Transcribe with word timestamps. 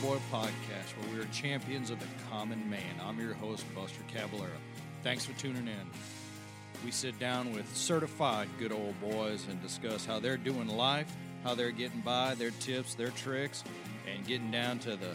Boy 0.00 0.18
podcast, 0.32 0.96
where 0.96 1.14
we 1.14 1.20
are 1.20 1.26
champions 1.26 1.90
of 1.90 2.00
the 2.00 2.06
common 2.30 2.68
man. 2.68 2.80
I'm 3.04 3.20
your 3.20 3.34
host, 3.34 3.64
Buster 3.74 4.00
Caballero. 4.08 4.56
Thanks 5.02 5.24
for 5.26 5.38
tuning 5.38 5.68
in. 5.68 5.90
We 6.84 6.90
sit 6.90 7.18
down 7.20 7.52
with 7.52 7.76
certified 7.76 8.48
good 8.58 8.72
old 8.72 8.98
boys 9.00 9.46
and 9.48 9.60
discuss 9.60 10.06
how 10.06 10.18
they're 10.18 10.38
doing 10.38 10.66
life, 10.66 11.14
how 11.44 11.54
they're 11.54 11.70
getting 11.70 12.00
by, 12.00 12.34
their 12.34 12.52
tips, 12.52 12.94
their 12.94 13.10
tricks, 13.10 13.62
and 14.10 14.26
getting 14.26 14.50
down 14.50 14.78
to 14.80 14.96
the 14.96 15.14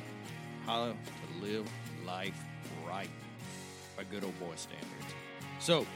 how 0.66 0.86
to 0.86 0.96
live 1.42 1.68
life 2.06 2.40
right 2.88 3.10
by 3.98 4.04
good 4.04 4.24
old 4.24 4.40
boy 4.40 4.54
standards. 4.56 5.16
So, 5.60 5.88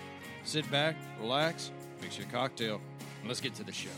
sit 0.44 0.70
back, 0.72 0.96
relax, 1.20 1.72
mix 2.02 2.18
your 2.18 2.28
cocktail, 2.28 2.82
and 3.20 3.28
let's 3.28 3.42
get 3.42 3.54
to 3.56 3.64
the 3.64 3.72
show. 3.72 3.90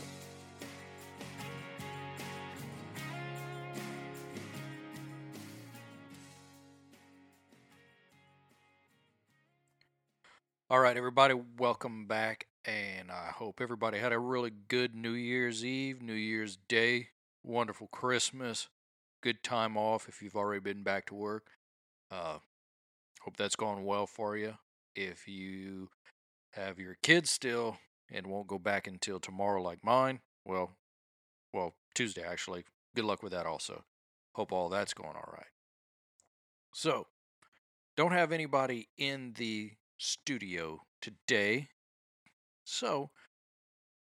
All 10.74 10.80
right, 10.80 10.96
everybody, 10.96 11.34
welcome 11.56 12.08
back. 12.08 12.48
And 12.64 13.08
I 13.08 13.28
hope 13.28 13.60
everybody 13.60 13.96
had 13.96 14.12
a 14.12 14.18
really 14.18 14.50
good 14.66 14.92
New 14.92 15.12
Year's 15.12 15.64
Eve, 15.64 16.02
New 16.02 16.14
Year's 16.14 16.58
Day, 16.66 17.10
wonderful 17.44 17.86
Christmas, 17.86 18.66
good 19.22 19.44
time 19.44 19.76
off 19.76 20.08
if 20.08 20.20
you've 20.20 20.34
already 20.34 20.58
been 20.58 20.82
back 20.82 21.06
to 21.06 21.14
work. 21.14 21.46
Uh, 22.10 22.38
hope 23.20 23.36
that's 23.36 23.54
going 23.54 23.84
well 23.84 24.08
for 24.08 24.36
you. 24.36 24.54
If 24.96 25.28
you 25.28 25.90
have 26.54 26.80
your 26.80 26.96
kids 27.04 27.30
still 27.30 27.78
and 28.10 28.26
won't 28.26 28.48
go 28.48 28.58
back 28.58 28.88
until 28.88 29.20
tomorrow, 29.20 29.62
like 29.62 29.84
mine, 29.84 30.22
well, 30.44 30.72
well, 31.52 31.74
Tuesday 31.94 32.24
actually. 32.24 32.64
Good 32.96 33.04
luck 33.04 33.22
with 33.22 33.30
that 33.30 33.46
also. 33.46 33.84
Hope 34.32 34.50
all 34.50 34.68
that's 34.70 34.92
going 34.92 35.14
all 35.14 35.32
right. 35.32 35.52
So, 36.72 37.06
don't 37.96 38.10
have 38.10 38.32
anybody 38.32 38.88
in 38.98 39.34
the 39.36 39.74
studio 39.98 40.82
today. 41.00 41.68
So, 42.64 43.10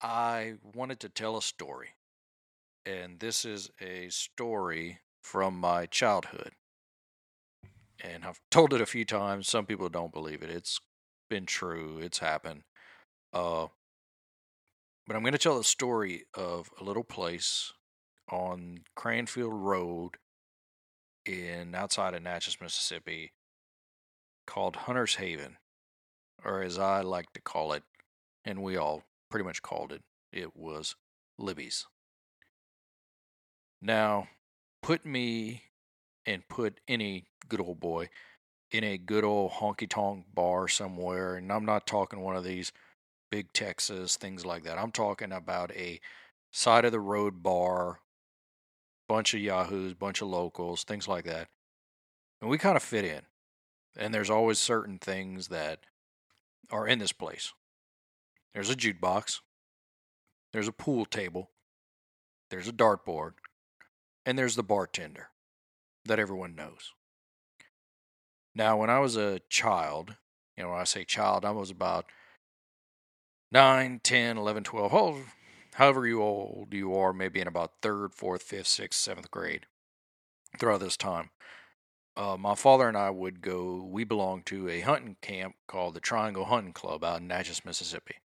I 0.00 0.54
wanted 0.74 1.00
to 1.00 1.08
tell 1.08 1.36
a 1.36 1.42
story. 1.42 1.90
And 2.84 3.20
this 3.20 3.44
is 3.44 3.70
a 3.80 4.08
story 4.08 5.00
from 5.22 5.58
my 5.58 5.86
childhood. 5.86 6.52
And 8.02 8.24
I've 8.24 8.40
told 8.50 8.72
it 8.72 8.80
a 8.80 8.86
few 8.86 9.04
times. 9.04 9.48
Some 9.48 9.66
people 9.66 9.88
don't 9.88 10.12
believe 10.12 10.42
it. 10.42 10.50
It's 10.50 10.80
been 11.30 11.46
true, 11.46 11.98
it's 12.02 12.18
happened. 12.18 12.62
Uh, 13.32 13.68
but 15.06 15.16
I'm 15.16 15.22
going 15.22 15.32
to 15.32 15.38
tell 15.38 15.56
the 15.56 15.64
story 15.64 16.24
of 16.34 16.70
a 16.80 16.84
little 16.84 17.04
place 17.04 17.72
on 18.30 18.80
Cranfield 18.96 19.54
Road 19.54 20.16
in 21.24 21.74
outside 21.74 22.14
of 22.14 22.22
Natchez, 22.22 22.58
Mississippi 22.60 23.32
called 24.46 24.74
Hunter's 24.76 25.16
Haven 25.16 25.58
or 26.44 26.62
as 26.62 26.78
I 26.78 27.00
like 27.02 27.32
to 27.32 27.40
call 27.40 27.72
it, 27.72 27.82
and 28.44 28.62
we 28.62 28.76
all 28.76 29.02
pretty 29.30 29.44
much 29.44 29.62
called 29.62 29.92
it, 29.92 30.02
it 30.32 30.56
was 30.56 30.96
Libby's. 31.38 31.86
Now, 33.80 34.28
put 34.82 35.04
me 35.04 35.62
and 36.26 36.46
put 36.48 36.80
any 36.86 37.24
good 37.48 37.60
old 37.60 37.80
boy 37.80 38.08
in 38.70 38.84
a 38.84 38.96
good 38.98 39.24
old 39.24 39.52
honky 39.52 39.88
tonk 39.88 40.26
bar 40.32 40.68
somewhere, 40.68 41.36
and 41.36 41.52
I'm 41.52 41.64
not 41.64 41.86
talking 41.86 42.20
one 42.20 42.36
of 42.36 42.44
these 42.44 42.72
big 43.30 43.52
Texas 43.52 44.16
things 44.16 44.44
like 44.44 44.62
that. 44.64 44.78
I'm 44.78 44.92
talking 44.92 45.32
about 45.32 45.72
a 45.72 46.00
side 46.52 46.84
of 46.84 46.92
the 46.92 47.00
road 47.00 47.42
bar, 47.42 48.00
bunch 49.08 49.34
of 49.34 49.40
yahoos, 49.40 49.94
bunch 49.94 50.20
of 50.20 50.28
locals, 50.28 50.84
things 50.84 51.08
like 51.08 51.24
that. 51.24 51.48
And 52.40 52.50
we 52.50 52.58
kind 52.58 52.76
of 52.76 52.82
fit 52.82 53.04
in. 53.04 53.22
And 53.96 54.14
there's 54.14 54.30
always 54.30 54.58
certain 54.58 54.98
things 54.98 55.48
that 55.48 55.80
are 56.72 56.88
in 56.88 56.98
this 56.98 57.12
place. 57.12 57.52
There's 58.54 58.70
a 58.70 58.74
jukebox, 58.74 59.40
there's 60.52 60.68
a 60.68 60.72
pool 60.72 61.04
table, 61.04 61.50
there's 62.50 62.68
a 62.68 62.72
dartboard, 62.72 63.32
and 64.26 64.38
there's 64.38 64.56
the 64.56 64.62
bartender 64.62 65.28
that 66.04 66.18
everyone 66.18 66.56
knows. 66.56 66.92
Now, 68.54 68.76
when 68.78 68.90
I 68.90 68.98
was 68.98 69.16
a 69.16 69.40
child, 69.48 70.16
you 70.56 70.64
know, 70.64 70.70
when 70.70 70.80
I 70.80 70.84
say 70.84 71.04
child, 71.04 71.44
I 71.44 71.50
was 71.52 71.70
about 71.70 72.06
9, 73.52 74.00
10, 74.02 74.36
11, 74.38 74.64
12, 74.64 75.18
however 75.74 76.06
you 76.06 76.22
old 76.22 76.68
you 76.72 76.94
are, 76.94 77.12
maybe 77.12 77.40
in 77.40 77.48
about 77.48 77.74
third, 77.80 78.14
fourth, 78.14 78.42
fifth, 78.42 78.66
sixth, 78.66 79.00
seventh 79.00 79.30
grade 79.30 79.66
throughout 80.58 80.80
this 80.80 80.96
time 80.96 81.30
uh, 82.16 82.36
my 82.38 82.54
father 82.54 82.88
and 82.88 82.96
I 82.96 83.10
would 83.10 83.40
go. 83.40 83.88
We 83.90 84.04
belonged 84.04 84.46
to 84.46 84.68
a 84.68 84.80
hunting 84.80 85.16
camp 85.22 85.54
called 85.66 85.94
the 85.94 86.00
Triangle 86.00 86.44
Hunting 86.44 86.72
Club 86.72 87.04
out 87.04 87.20
in 87.20 87.28
Natchez, 87.28 87.64
Mississippi. 87.64 88.16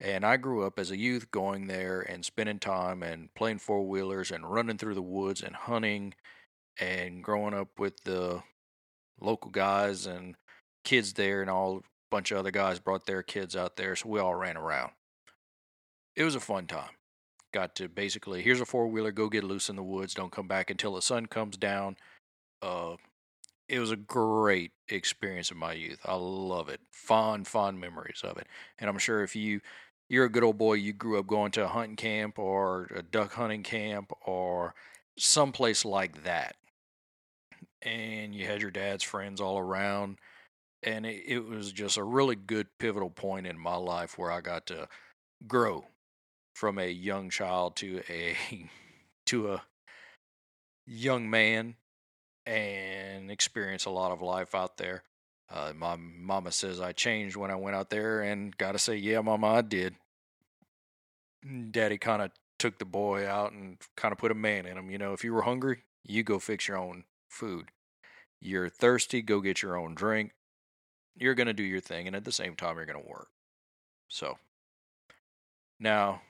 And 0.00 0.24
I 0.24 0.36
grew 0.36 0.64
up 0.64 0.78
as 0.78 0.90
a 0.90 0.96
youth 0.96 1.30
going 1.30 1.66
there 1.66 2.00
and 2.00 2.24
spending 2.24 2.58
time 2.58 3.02
and 3.02 3.32
playing 3.34 3.58
four 3.58 3.86
wheelers 3.86 4.30
and 4.30 4.50
running 4.50 4.78
through 4.78 4.94
the 4.94 5.02
woods 5.02 5.42
and 5.42 5.56
hunting 5.56 6.14
and 6.78 7.24
growing 7.24 7.54
up 7.54 7.68
with 7.78 8.02
the 8.04 8.42
local 9.20 9.50
guys 9.50 10.06
and 10.06 10.34
kids 10.84 11.14
there 11.14 11.40
and 11.40 11.48
all 11.50 11.78
a 11.78 11.80
bunch 12.10 12.30
of 12.30 12.38
other 12.38 12.50
guys 12.50 12.78
brought 12.78 13.06
their 13.06 13.22
kids 13.22 13.56
out 13.56 13.76
there. 13.76 13.96
So 13.96 14.08
we 14.08 14.20
all 14.20 14.34
ran 14.34 14.56
around. 14.56 14.92
It 16.14 16.24
was 16.24 16.34
a 16.34 16.40
fun 16.40 16.66
time. 16.66 16.90
Got 17.52 17.74
to 17.76 17.88
basically, 17.88 18.42
here's 18.42 18.60
a 18.60 18.66
four 18.66 18.88
wheeler, 18.88 19.12
go 19.12 19.28
get 19.28 19.44
loose 19.44 19.70
in 19.70 19.76
the 19.76 19.82
woods. 19.82 20.12
Don't 20.14 20.32
come 20.32 20.48
back 20.48 20.70
until 20.70 20.94
the 20.94 21.02
sun 21.02 21.26
comes 21.26 21.56
down. 21.56 21.96
Uh, 22.60 22.96
it 23.68 23.80
was 23.80 23.90
a 23.90 23.96
great 23.96 24.72
experience 24.88 25.50
of 25.50 25.56
my 25.56 25.72
youth. 25.72 26.00
I 26.04 26.14
love 26.14 26.68
it. 26.68 26.80
Fond, 26.92 27.46
fond 27.48 27.80
memories 27.80 28.22
of 28.22 28.36
it. 28.38 28.46
And 28.78 28.88
I'm 28.88 28.98
sure 28.98 29.22
if 29.22 29.34
you 29.34 29.60
you're 30.08 30.24
a 30.24 30.30
good 30.30 30.44
old 30.44 30.56
boy, 30.56 30.74
you 30.74 30.92
grew 30.92 31.18
up 31.18 31.26
going 31.26 31.50
to 31.52 31.64
a 31.64 31.68
hunting 31.68 31.96
camp 31.96 32.38
or 32.38 32.88
a 32.94 33.02
duck 33.02 33.32
hunting 33.32 33.64
camp 33.64 34.12
or 34.24 34.74
someplace 35.18 35.84
like 35.84 36.22
that. 36.22 36.54
And 37.82 38.32
you 38.34 38.46
had 38.46 38.62
your 38.62 38.70
dad's 38.70 39.02
friends 39.02 39.40
all 39.40 39.58
around. 39.58 40.18
And 40.82 41.04
it, 41.04 41.24
it 41.26 41.44
was 41.44 41.72
just 41.72 41.96
a 41.96 42.04
really 42.04 42.36
good 42.36 42.68
pivotal 42.78 43.10
point 43.10 43.48
in 43.48 43.58
my 43.58 43.74
life 43.74 44.16
where 44.16 44.30
I 44.30 44.40
got 44.40 44.66
to 44.66 44.88
grow 45.48 45.86
from 46.54 46.78
a 46.78 46.88
young 46.88 47.28
child 47.28 47.74
to 47.76 48.02
a 48.08 48.36
to 49.26 49.54
a 49.54 49.62
young 50.86 51.28
man 51.28 51.74
and 52.46 53.30
experience 53.30 53.84
a 53.84 53.90
lot 53.90 54.12
of 54.12 54.22
life 54.22 54.54
out 54.54 54.76
there. 54.76 55.02
Uh, 55.50 55.72
my 55.76 55.96
mama 55.96 56.50
says 56.52 56.80
I 56.80 56.92
changed 56.92 57.36
when 57.36 57.50
I 57.50 57.56
went 57.56 57.76
out 57.76 57.90
there, 57.90 58.22
and 58.22 58.56
gotta 58.56 58.78
say, 58.78 58.96
yeah, 58.96 59.20
mama, 59.20 59.46
I 59.46 59.62
did. 59.62 59.94
Daddy 61.70 61.98
kind 61.98 62.22
of 62.22 62.30
took 62.58 62.78
the 62.78 62.84
boy 62.84 63.28
out 63.28 63.52
and 63.52 63.78
kind 63.96 64.12
of 64.12 64.18
put 64.18 64.32
a 64.32 64.34
man 64.34 64.66
in 64.66 64.76
him. 64.76 64.90
You 64.90 64.98
know, 64.98 65.12
if 65.12 65.22
you 65.22 65.32
were 65.32 65.42
hungry, 65.42 65.82
you 66.04 66.22
go 66.22 66.38
fix 66.38 66.66
your 66.66 66.78
own 66.78 67.04
food. 67.28 67.70
You're 68.40 68.68
thirsty, 68.68 69.22
go 69.22 69.40
get 69.40 69.62
your 69.62 69.76
own 69.76 69.94
drink. 69.94 70.32
You're 71.18 71.34
gonna 71.34 71.52
do 71.52 71.62
your 71.62 71.80
thing, 71.80 72.06
and 72.06 72.16
at 72.16 72.24
the 72.24 72.32
same 72.32 72.56
time, 72.56 72.76
you're 72.76 72.86
gonna 72.86 73.00
work. 73.00 73.28
So, 74.08 74.38
now, 75.78 76.22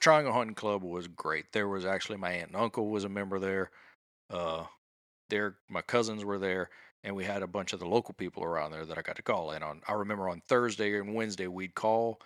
Triangle 0.00 0.32
Hunting 0.32 0.54
Club 0.54 0.82
was 0.82 1.08
great. 1.08 1.52
There 1.52 1.68
was 1.68 1.84
actually 1.84 2.18
my 2.18 2.30
aunt 2.30 2.48
and 2.48 2.56
uncle 2.56 2.88
was 2.88 3.04
a 3.04 3.08
member 3.08 3.38
there. 3.38 3.70
Uh, 4.30 4.64
there 5.28 5.56
my 5.68 5.82
cousins 5.82 6.24
were 6.24 6.38
there 6.38 6.70
and 7.04 7.14
we 7.14 7.24
had 7.24 7.42
a 7.42 7.46
bunch 7.46 7.72
of 7.72 7.80
the 7.80 7.86
local 7.86 8.14
people 8.14 8.44
around 8.44 8.72
there 8.72 8.84
that 8.84 8.98
I 8.98 9.02
got 9.02 9.16
to 9.16 9.22
call 9.22 9.52
in 9.52 9.62
on. 9.62 9.82
I 9.86 9.92
remember 9.92 10.28
on 10.28 10.42
Thursday 10.48 10.98
and 10.98 11.14
Wednesday 11.14 11.46
we'd 11.46 11.74
call 11.74 12.20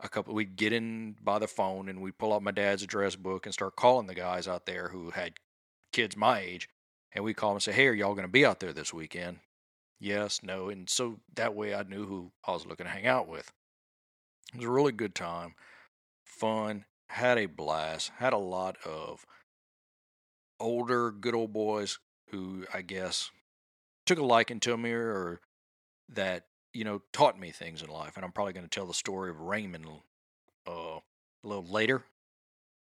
a 0.00 0.08
couple 0.08 0.34
we'd 0.34 0.56
get 0.56 0.72
in 0.72 1.16
by 1.22 1.38
the 1.38 1.46
phone 1.46 1.88
and 1.88 2.02
we'd 2.02 2.18
pull 2.18 2.32
out 2.32 2.42
my 2.42 2.50
dad's 2.50 2.82
address 2.82 3.16
book 3.16 3.46
and 3.46 3.52
start 3.52 3.76
calling 3.76 4.06
the 4.06 4.14
guys 4.14 4.48
out 4.48 4.66
there 4.66 4.88
who 4.88 5.10
had 5.10 5.34
kids 5.92 6.16
my 6.16 6.40
age 6.40 6.68
and 7.12 7.24
we'd 7.24 7.36
call 7.36 7.50
them 7.50 7.56
and 7.56 7.62
say, 7.62 7.72
Hey, 7.72 7.86
are 7.86 7.94
y'all 7.94 8.14
gonna 8.14 8.28
be 8.28 8.44
out 8.44 8.60
there 8.60 8.72
this 8.72 8.92
weekend? 8.92 9.38
Yes, 9.98 10.42
no, 10.42 10.68
and 10.68 10.90
so 10.90 11.20
that 11.34 11.54
way 11.54 11.74
I 11.74 11.82
knew 11.84 12.04
who 12.04 12.32
I 12.46 12.52
was 12.52 12.66
looking 12.66 12.84
to 12.84 12.92
hang 12.92 13.06
out 13.06 13.28
with. 13.28 13.50
It 14.52 14.58
was 14.58 14.66
a 14.66 14.70
really 14.70 14.92
good 14.92 15.14
time, 15.14 15.54
fun, 16.24 16.84
had 17.08 17.38
a 17.38 17.46
blast, 17.46 18.12
had 18.18 18.34
a 18.34 18.38
lot 18.38 18.76
of 18.84 19.24
older 20.60 21.10
good 21.10 21.34
old 21.34 21.52
boys 21.52 21.98
who 22.30 22.64
I 22.72 22.82
guess 22.82 23.30
took 24.04 24.18
a 24.18 24.24
liking 24.24 24.60
to 24.60 24.76
me 24.76 24.90
or 24.92 25.40
that 26.08 26.44
you 26.72 26.84
know 26.84 27.02
taught 27.12 27.38
me 27.38 27.50
things 27.50 27.82
in 27.82 27.88
life. 27.88 28.16
And 28.16 28.24
I'm 28.24 28.32
probably 28.32 28.52
going 28.52 28.66
to 28.66 28.70
tell 28.70 28.86
the 28.86 28.94
story 28.94 29.30
of 29.30 29.40
Raymond 29.40 29.86
uh, 30.66 30.70
a 30.70 31.02
little 31.42 31.66
later. 31.66 32.04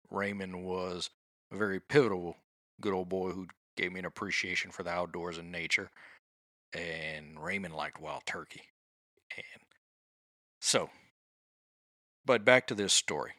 Raymond 0.09 0.63
was 0.63 1.09
a 1.51 1.57
very 1.57 1.79
pivotal 1.79 2.37
good 2.81 2.93
old 2.93 3.09
boy 3.09 3.31
who 3.31 3.47
gave 3.75 3.91
me 3.91 3.99
an 3.99 4.05
appreciation 4.05 4.71
for 4.71 4.83
the 4.83 4.89
outdoors 4.89 5.37
and 5.37 5.51
nature. 5.51 5.89
And 6.73 7.39
Raymond 7.39 7.73
liked 7.73 8.01
wild 8.01 8.25
turkey. 8.25 8.63
And 9.35 9.63
so, 10.59 10.89
but 12.25 12.43
back 12.43 12.67
to 12.67 12.75
this 12.75 12.93
story. 12.93 13.31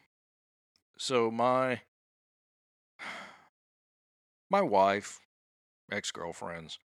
So 0.97 1.29
my 1.29 1.81
my 4.49 4.61
wife 4.61 5.19
ex 5.91 6.11
girlfriends 6.11 6.79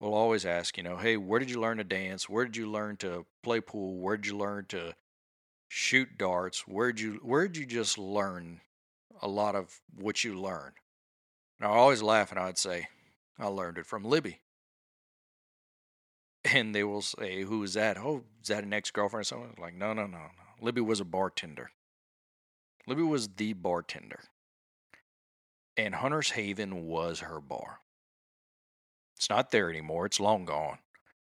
will 0.00 0.14
always 0.14 0.46
ask, 0.46 0.76
you 0.76 0.82
know, 0.82 0.96
hey, 0.96 1.16
where 1.16 1.38
did 1.38 1.50
you 1.50 1.60
learn 1.60 1.78
to 1.78 1.84
dance? 1.84 2.28
Where 2.28 2.44
did 2.44 2.56
you 2.56 2.70
learn 2.70 2.96
to 2.98 3.26
play 3.42 3.60
pool? 3.60 3.98
Where 3.98 4.16
did 4.16 4.26
you 4.26 4.36
learn 4.36 4.64
to 4.66 4.94
shoot 5.68 6.16
darts? 6.16 6.66
Where'd 6.66 6.98
you 6.98 7.20
where'd 7.22 7.56
you 7.56 7.66
just 7.66 7.98
learn 7.98 8.60
a 9.22 9.28
lot 9.28 9.54
of 9.54 9.80
what 9.94 10.24
you 10.24 10.34
learned? 10.34 10.74
And 11.60 11.68
I 11.68 11.72
always 11.72 12.02
laugh 12.02 12.30
and 12.30 12.40
I'd 12.40 12.58
say, 12.58 12.88
I 13.38 13.46
learned 13.46 13.78
it 13.78 13.86
from 13.86 14.04
Libby. 14.04 14.40
And 16.42 16.74
they 16.74 16.84
will 16.84 17.02
say, 17.02 17.42
Who 17.42 17.62
is 17.62 17.74
that? 17.74 17.98
Oh, 17.98 18.24
is 18.40 18.48
that 18.48 18.64
an 18.64 18.72
ex 18.72 18.90
girlfriend 18.90 19.20
or 19.20 19.24
something? 19.24 19.56
Like, 19.60 19.74
no, 19.74 19.92
no, 19.92 20.06
no, 20.06 20.16
no. 20.16 20.30
Libby 20.62 20.80
was 20.80 20.98
a 20.98 21.04
bartender. 21.04 21.70
Libby 22.86 23.02
was 23.02 23.28
the 23.28 23.52
bartender. 23.52 24.20
And 25.76 25.96
Hunter's 25.96 26.30
Haven 26.30 26.86
was 26.86 27.20
her 27.20 27.42
bar. 27.42 27.80
It's 29.20 29.28
not 29.28 29.50
there 29.50 29.68
anymore. 29.68 30.06
It's 30.06 30.18
long 30.18 30.46
gone. 30.46 30.78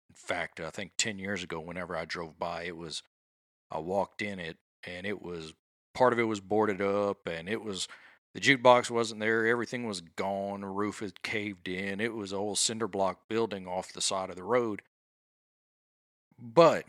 In 0.07 0.15
fact, 0.15 0.61
I 0.61 0.69
think 0.69 0.93
10 0.97 1.19
years 1.19 1.43
ago, 1.43 1.59
whenever 1.59 1.97
I 1.97 2.05
drove 2.05 2.39
by, 2.39 2.63
it 2.63 2.77
was, 2.77 3.03
I 3.69 3.79
walked 3.79 4.21
in 4.21 4.39
it 4.39 4.55
and 4.87 5.05
it 5.05 5.21
was, 5.21 5.53
part 5.93 6.13
of 6.13 6.19
it 6.19 6.23
was 6.23 6.39
boarded 6.39 6.81
up 6.81 7.27
and 7.27 7.49
it 7.49 7.61
was, 7.61 7.89
the 8.33 8.39
jukebox 8.39 8.89
wasn't 8.89 9.19
there. 9.19 9.45
Everything 9.45 9.85
was 9.85 9.99
gone. 9.99 10.61
The 10.61 10.67
roof 10.67 11.01
had 11.01 11.23
caved 11.23 11.67
in. 11.67 11.99
It 11.99 12.13
was 12.13 12.31
an 12.31 12.37
old 12.37 12.57
cinder 12.57 12.87
block 12.87 13.27
building 13.27 13.67
off 13.67 13.91
the 13.91 13.99
side 13.99 14.29
of 14.29 14.37
the 14.37 14.43
road. 14.43 14.81
But 16.39 16.85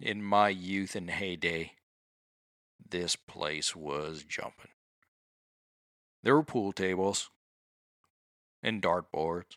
in 0.00 0.24
my 0.24 0.48
youth 0.48 0.96
and 0.96 1.08
heyday, 1.08 1.74
this 2.90 3.14
place 3.14 3.76
was 3.76 4.24
jumping. 4.24 4.72
There 6.24 6.34
were 6.34 6.42
pool 6.42 6.72
tables 6.72 7.30
and 8.62 8.82
dartboards 8.82 9.56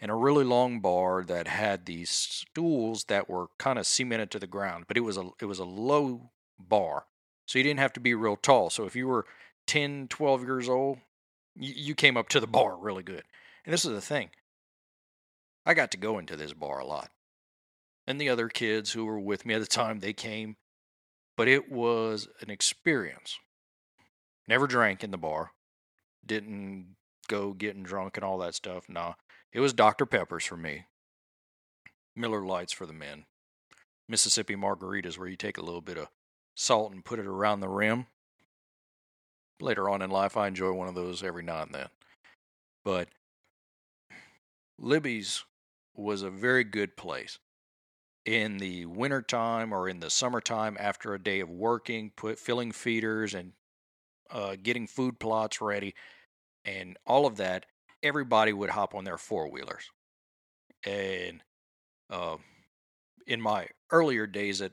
and 0.00 0.10
a 0.10 0.14
really 0.14 0.44
long 0.44 0.80
bar 0.80 1.24
that 1.24 1.48
had 1.48 1.86
these 1.86 2.10
stools 2.10 3.04
that 3.04 3.28
were 3.28 3.46
kind 3.58 3.78
of 3.78 3.86
cemented 3.86 4.30
to 4.30 4.38
the 4.38 4.46
ground, 4.46 4.84
but 4.86 4.96
it 4.96 5.00
was 5.00 5.16
a 5.16 5.30
it 5.40 5.46
was 5.46 5.58
a 5.58 5.64
low 5.64 6.30
bar. 6.58 7.06
So 7.46 7.58
you 7.58 7.62
didn't 7.62 7.80
have 7.80 7.92
to 7.94 8.00
be 8.00 8.14
real 8.14 8.36
tall. 8.36 8.70
So 8.70 8.84
if 8.84 8.96
you 8.96 9.06
were 9.06 9.26
10, 9.66 10.08
12 10.08 10.42
years 10.42 10.68
old, 10.68 10.98
you, 11.54 11.72
you 11.74 11.94
came 11.94 12.16
up 12.16 12.28
to 12.30 12.40
the 12.40 12.46
bar 12.58 12.76
really 12.76 13.02
good. 13.02 13.22
And 13.64 13.72
this 13.72 13.84
is 13.84 13.92
the 13.92 14.00
thing. 14.00 14.30
I 15.66 15.74
got 15.74 15.90
to 15.92 15.96
go 15.96 16.18
into 16.18 16.36
this 16.36 16.52
bar 16.52 16.80
a 16.80 16.86
lot. 16.86 17.10
And 18.06 18.20
the 18.20 18.28
other 18.28 18.48
kids 18.48 18.92
who 18.92 19.06
were 19.06 19.18
with 19.18 19.46
me 19.46 19.54
at 19.54 19.60
the 19.60 19.66
time, 19.66 20.00
they 20.00 20.12
came. 20.12 20.56
But 21.36 21.48
it 21.48 21.72
was 21.72 22.28
an 22.40 22.50
experience. 22.50 23.38
Never 24.46 24.66
drank 24.66 25.02
in 25.02 25.10
the 25.10 25.16
bar. 25.16 25.52
Didn't 26.24 26.96
go 27.24 27.52
getting 27.52 27.82
drunk 27.82 28.16
and 28.16 28.24
all 28.24 28.38
that 28.38 28.54
stuff. 28.54 28.88
Nah. 28.88 29.14
It 29.52 29.60
was 29.60 29.72
Dr. 29.72 30.06
Peppers 30.06 30.44
for 30.44 30.56
me. 30.56 30.86
Miller 32.16 32.44
Lites 32.44 32.72
for 32.72 32.86
the 32.86 32.92
men. 32.92 33.24
Mississippi 34.08 34.56
margaritas 34.56 35.18
where 35.18 35.28
you 35.28 35.36
take 35.36 35.58
a 35.58 35.62
little 35.62 35.80
bit 35.80 35.96
of 35.96 36.08
salt 36.54 36.92
and 36.92 37.04
put 37.04 37.18
it 37.18 37.26
around 37.26 37.60
the 37.60 37.68
rim. 37.68 38.06
Later 39.60 39.88
on 39.88 40.02
in 40.02 40.10
life, 40.10 40.36
I 40.36 40.48
enjoy 40.48 40.72
one 40.72 40.88
of 40.88 40.94
those 40.94 41.22
every 41.22 41.42
now 41.42 41.62
and 41.62 41.72
then. 41.72 41.88
But 42.84 43.08
Libby's 44.78 45.44
was 45.94 46.22
a 46.22 46.30
very 46.30 46.64
good 46.64 46.96
place. 46.96 47.38
In 48.24 48.58
the 48.58 48.86
wintertime 48.86 49.72
or 49.72 49.88
in 49.88 50.00
the 50.00 50.10
summertime, 50.10 50.76
after 50.80 51.14
a 51.14 51.22
day 51.22 51.40
of 51.40 51.50
working, 51.50 52.10
put 52.16 52.38
filling 52.38 52.72
feeders 52.72 53.34
and 53.34 53.52
uh, 54.30 54.56
getting 54.60 54.86
food 54.86 55.20
plots 55.20 55.60
ready, 55.60 55.94
and 56.64 56.96
all 57.06 57.26
of 57.26 57.36
that, 57.36 57.66
everybody 58.02 58.52
would 58.52 58.70
hop 58.70 58.94
on 58.94 59.04
their 59.04 59.18
four 59.18 59.50
wheelers. 59.50 59.90
And 60.84 61.42
uh, 62.10 62.36
in 63.26 63.40
my 63.40 63.68
earlier 63.90 64.26
days 64.26 64.60
at 64.60 64.72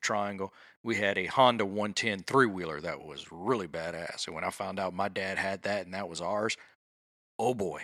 Triangle, 0.00 0.52
we 0.82 0.96
had 0.96 1.18
a 1.18 1.26
Honda 1.26 1.64
110 1.64 2.24
three 2.24 2.46
wheeler 2.46 2.80
that 2.80 3.04
was 3.04 3.26
really 3.30 3.68
badass. 3.68 4.26
And 4.26 4.34
when 4.34 4.44
I 4.44 4.50
found 4.50 4.78
out 4.78 4.94
my 4.94 5.08
dad 5.08 5.38
had 5.38 5.62
that 5.62 5.84
and 5.84 5.94
that 5.94 6.08
was 6.08 6.20
ours, 6.20 6.56
oh 7.38 7.54
boy. 7.54 7.82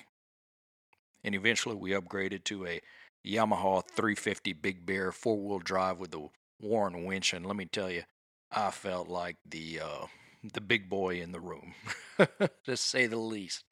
And 1.22 1.34
eventually 1.34 1.74
we 1.74 1.90
upgraded 1.90 2.44
to 2.44 2.66
a 2.66 2.80
Yamaha 3.26 3.86
350 3.86 4.54
Big 4.54 4.86
Bear 4.86 5.12
four 5.12 5.38
wheel 5.38 5.58
drive 5.58 5.98
with 5.98 6.10
the 6.10 6.28
Warn 6.60 7.04
winch. 7.04 7.32
And 7.32 7.46
let 7.46 7.56
me 7.56 7.66
tell 7.66 7.90
you, 7.90 8.02
I 8.50 8.70
felt 8.70 9.08
like 9.08 9.36
the 9.48 9.80
uh, 9.80 10.06
the 10.42 10.60
big 10.60 10.88
boy 10.88 11.20
in 11.20 11.32
the 11.32 11.40
room, 11.40 11.74
to 12.64 12.76
say 12.76 13.06
the 13.06 13.16
least. 13.16 13.64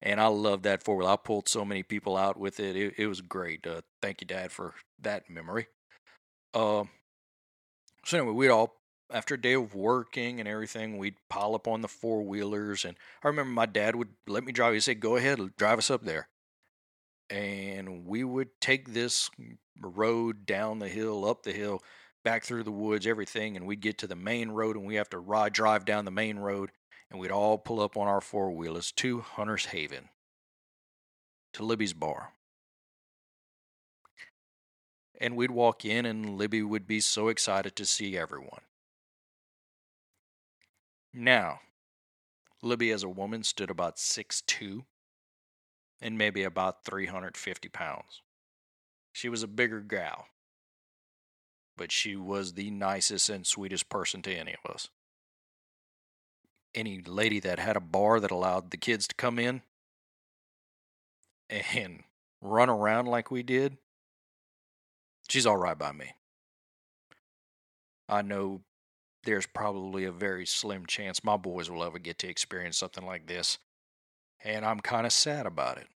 And 0.00 0.20
I 0.20 0.26
love 0.26 0.62
that 0.62 0.82
four 0.82 0.96
wheel. 0.96 1.08
I 1.08 1.16
pulled 1.16 1.48
so 1.48 1.64
many 1.64 1.82
people 1.82 2.16
out 2.16 2.38
with 2.38 2.60
it. 2.60 2.76
It, 2.76 2.94
it 2.98 3.06
was 3.06 3.20
great. 3.20 3.66
Uh, 3.66 3.82
thank 4.00 4.20
you, 4.20 4.26
Dad, 4.26 4.52
for 4.52 4.74
that 5.00 5.28
memory. 5.28 5.66
Uh, 6.54 6.84
so 8.04 8.18
anyway, 8.18 8.32
we'd 8.34 8.50
all 8.50 8.76
after 9.12 9.34
a 9.34 9.40
day 9.40 9.52
of 9.52 9.74
working 9.74 10.40
and 10.40 10.48
everything, 10.48 10.96
we'd 10.96 11.16
pile 11.28 11.54
up 11.54 11.68
on 11.68 11.82
the 11.82 11.88
four 11.88 12.22
wheelers. 12.22 12.84
And 12.84 12.96
I 13.22 13.28
remember 13.28 13.52
my 13.52 13.66
dad 13.66 13.94
would 13.94 14.08
let 14.26 14.44
me 14.44 14.52
drive. 14.52 14.74
He'd 14.74 14.80
say, 14.80 14.94
"Go 14.94 15.16
ahead, 15.16 15.38
drive 15.56 15.78
us 15.78 15.90
up 15.90 16.04
there." 16.04 16.28
And 17.30 18.06
we 18.06 18.24
would 18.24 18.60
take 18.60 18.92
this 18.92 19.30
road 19.80 20.44
down 20.46 20.78
the 20.78 20.88
hill, 20.88 21.24
up 21.24 21.42
the 21.42 21.52
hill, 21.52 21.82
back 22.22 22.44
through 22.44 22.64
the 22.64 22.70
woods, 22.70 23.06
everything, 23.06 23.56
and 23.56 23.66
we'd 23.66 23.80
get 23.80 23.98
to 23.98 24.06
the 24.06 24.16
main 24.16 24.50
road 24.50 24.76
and 24.76 24.86
we 24.86 24.94
have 24.96 25.10
to 25.10 25.18
ride 25.18 25.52
drive 25.52 25.84
down 25.84 26.04
the 26.04 26.10
main 26.10 26.38
road 26.38 26.70
and 27.10 27.20
we'd 27.20 27.30
all 27.30 27.58
pull 27.58 27.80
up 27.80 27.96
on 27.96 28.08
our 28.08 28.20
four 28.20 28.50
wheelers 28.50 28.90
to 28.92 29.20
Hunter's 29.20 29.66
Haven, 29.66 30.08
to 31.52 31.64
Libby's 31.64 31.92
bar. 31.92 32.32
And 35.20 35.36
we'd 35.36 35.50
walk 35.50 35.84
in 35.84 36.06
and 36.06 36.38
Libby 36.38 36.62
would 36.62 36.86
be 36.86 37.00
so 37.00 37.28
excited 37.28 37.76
to 37.76 37.84
see 37.84 38.16
everyone. 38.16 38.62
Now, 41.12 41.60
Libby 42.62 42.90
as 42.90 43.02
a 43.02 43.08
woman 43.08 43.42
stood 43.42 43.70
about 43.70 43.98
six 43.98 44.40
two, 44.40 44.84
and 46.00 46.18
maybe 46.18 46.42
about 46.42 46.84
350 46.84 47.68
pounds. 47.68 48.22
She 49.12 49.28
was 49.28 49.42
a 49.42 49.48
bigger 49.48 49.80
gal 49.80 50.26
but 51.82 51.90
she 51.90 52.14
was 52.14 52.52
the 52.52 52.70
nicest 52.70 53.28
and 53.28 53.44
sweetest 53.44 53.88
person 53.88 54.22
to 54.22 54.32
any 54.32 54.54
of 54.54 54.70
us. 54.70 54.88
Any 56.76 57.02
lady 57.02 57.40
that 57.40 57.58
had 57.58 57.76
a 57.76 57.80
bar 57.80 58.20
that 58.20 58.30
allowed 58.30 58.70
the 58.70 58.76
kids 58.76 59.08
to 59.08 59.16
come 59.16 59.36
in 59.36 59.62
and 61.50 62.04
run 62.40 62.70
around 62.70 63.06
like 63.06 63.32
we 63.32 63.42
did, 63.42 63.78
she's 65.28 65.44
all 65.44 65.56
right 65.56 65.76
by 65.76 65.90
me. 65.90 66.12
I 68.08 68.22
know 68.22 68.60
there's 69.24 69.48
probably 69.48 70.04
a 70.04 70.12
very 70.12 70.46
slim 70.46 70.86
chance 70.86 71.24
my 71.24 71.36
boys 71.36 71.68
will 71.68 71.82
ever 71.82 71.98
get 71.98 72.16
to 72.18 72.28
experience 72.28 72.78
something 72.78 73.04
like 73.04 73.26
this, 73.26 73.58
and 74.44 74.64
I'm 74.64 74.78
kind 74.78 75.04
of 75.04 75.12
sad 75.12 75.46
about 75.46 75.78
it. 75.78 75.88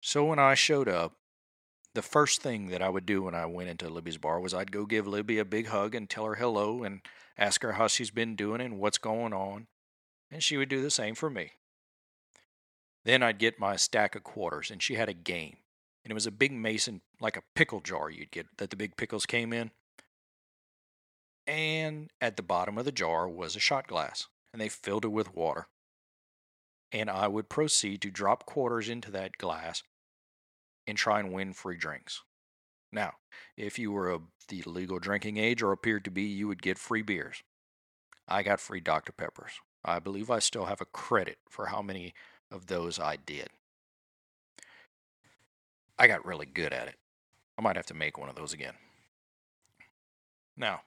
So 0.00 0.24
when 0.24 0.38
I 0.38 0.54
showed 0.54 0.88
up, 0.88 1.16
the 1.96 2.02
first 2.02 2.42
thing 2.42 2.66
that 2.66 2.82
I 2.82 2.90
would 2.90 3.06
do 3.06 3.22
when 3.22 3.34
I 3.34 3.46
went 3.46 3.70
into 3.70 3.88
Libby's 3.88 4.18
bar 4.18 4.38
was 4.38 4.52
I'd 4.52 4.70
go 4.70 4.84
give 4.84 5.06
Libby 5.06 5.38
a 5.38 5.46
big 5.46 5.68
hug 5.68 5.94
and 5.94 6.08
tell 6.08 6.26
her 6.26 6.34
hello 6.34 6.84
and 6.84 7.00
ask 7.38 7.62
her 7.62 7.72
how 7.72 7.86
she's 7.86 8.10
been 8.10 8.36
doing 8.36 8.60
and 8.60 8.78
what's 8.78 8.98
going 8.98 9.32
on. 9.32 9.66
And 10.30 10.42
she 10.42 10.58
would 10.58 10.68
do 10.68 10.82
the 10.82 10.90
same 10.90 11.14
for 11.14 11.30
me. 11.30 11.52
Then 13.06 13.22
I'd 13.22 13.38
get 13.38 13.58
my 13.58 13.76
stack 13.76 14.14
of 14.14 14.24
quarters, 14.24 14.70
and 14.70 14.82
she 14.82 14.94
had 14.94 15.08
a 15.08 15.14
game. 15.14 15.56
And 16.04 16.10
it 16.10 16.14
was 16.14 16.26
a 16.26 16.30
big 16.30 16.52
mason, 16.52 17.00
like 17.18 17.38
a 17.38 17.42
pickle 17.54 17.80
jar 17.80 18.10
you'd 18.10 18.30
get 18.30 18.46
that 18.58 18.68
the 18.68 18.76
big 18.76 18.96
pickles 18.96 19.24
came 19.24 19.54
in. 19.54 19.70
And 21.46 22.10
at 22.20 22.36
the 22.36 22.42
bottom 22.42 22.76
of 22.76 22.84
the 22.84 22.92
jar 22.92 23.26
was 23.26 23.56
a 23.56 23.60
shot 23.60 23.86
glass, 23.86 24.26
and 24.52 24.60
they 24.60 24.68
filled 24.68 25.06
it 25.06 25.12
with 25.12 25.34
water. 25.34 25.68
And 26.92 27.08
I 27.08 27.26
would 27.26 27.48
proceed 27.48 28.02
to 28.02 28.10
drop 28.10 28.44
quarters 28.44 28.90
into 28.90 29.10
that 29.12 29.38
glass 29.38 29.82
and 30.86 30.96
try 30.96 31.20
and 31.20 31.32
win 31.32 31.52
free 31.52 31.76
drinks. 31.76 32.22
Now, 32.92 33.14
if 33.56 33.78
you 33.78 33.92
were 33.92 34.08
of 34.08 34.22
the 34.48 34.62
legal 34.62 34.98
drinking 34.98 35.36
age 35.36 35.62
or 35.62 35.72
appeared 35.72 36.04
to 36.04 36.10
be, 36.10 36.22
you 36.22 36.48
would 36.48 36.62
get 36.62 36.78
free 36.78 37.02
beers. 37.02 37.42
I 38.28 38.42
got 38.42 38.60
free 38.60 38.80
Dr. 38.80 39.12
Peppers. 39.12 39.52
I 39.84 39.98
believe 39.98 40.30
I 40.30 40.38
still 40.40 40.66
have 40.66 40.80
a 40.80 40.86
credit 40.86 41.38
for 41.48 41.66
how 41.66 41.82
many 41.82 42.14
of 42.50 42.66
those 42.66 42.98
I 42.98 43.16
did. 43.16 43.48
I 45.98 46.06
got 46.06 46.26
really 46.26 46.46
good 46.46 46.72
at 46.72 46.88
it. 46.88 46.96
I 47.58 47.62
might 47.62 47.76
have 47.76 47.86
to 47.86 47.94
make 47.94 48.18
one 48.18 48.28
of 48.28 48.34
those 48.34 48.52
again. 48.52 48.74
Now, 50.56 50.82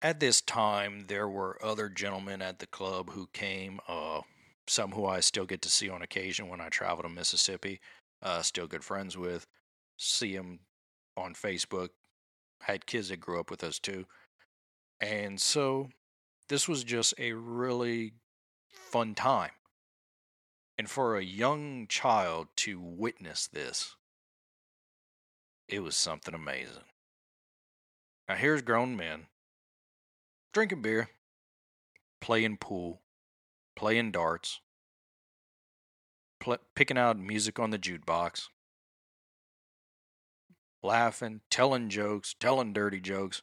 at 0.00 0.20
this 0.20 0.40
time, 0.40 1.04
there 1.06 1.28
were 1.28 1.58
other 1.64 1.88
gentlemen 1.88 2.42
at 2.42 2.58
the 2.58 2.66
club 2.66 3.10
who 3.10 3.28
came. 3.32 3.80
Uh, 3.86 4.22
some 4.68 4.92
who 4.92 5.06
I 5.06 5.20
still 5.20 5.44
get 5.44 5.62
to 5.62 5.68
see 5.68 5.88
on 5.88 6.02
occasion 6.02 6.48
when 6.48 6.60
I 6.60 6.68
travel 6.68 7.02
to 7.02 7.08
Mississippi. 7.08 7.80
Uh, 8.22 8.42
still 8.42 8.66
good 8.66 8.84
friends 8.84 9.16
with. 9.16 9.46
See 9.98 10.36
them 10.36 10.60
on 11.16 11.34
Facebook. 11.34 11.90
Had 12.62 12.86
kids 12.86 13.08
that 13.08 13.20
grew 13.20 13.40
up 13.40 13.50
with 13.50 13.64
us 13.64 13.78
too. 13.78 14.06
And 15.00 15.40
so 15.40 15.90
this 16.48 16.68
was 16.68 16.84
just 16.84 17.14
a 17.18 17.32
really 17.32 18.12
fun 18.68 19.14
time. 19.14 19.50
And 20.78 20.88
for 20.88 21.16
a 21.16 21.24
young 21.24 21.86
child 21.88 22.48
to 22.58 22.80
witness 22.80 23.46
this, 23.46 23.96
it 25.68 25.80
was 25.80 25.96
something 25.96 26.34
amazing. 26.34 26.84
Now, 28.28 28.36
here's 28.36 28.62
grown 28.62 28.96
men 28.96 29.26
drinking 30.52 30.82
beer, 30.82 31.10
playing 32.20 32.58
pool, 32.58 33.01
playing 33.76 34.12
darts, 34.12 34.60
pl- 36.40 36.58
picking 36.74 36.98
out 36.98 37.18
music 37.18 37.58
on 37.58 37.70
the 37.70 37.78
jukebox, 37.78 38.48
laughing, 40.82 41.40
telling 41.50 41.88
jokes, 41.88 42.34
telling 42.38 42.72
dirty 42.72 43.00
jokes, 43.00 43.42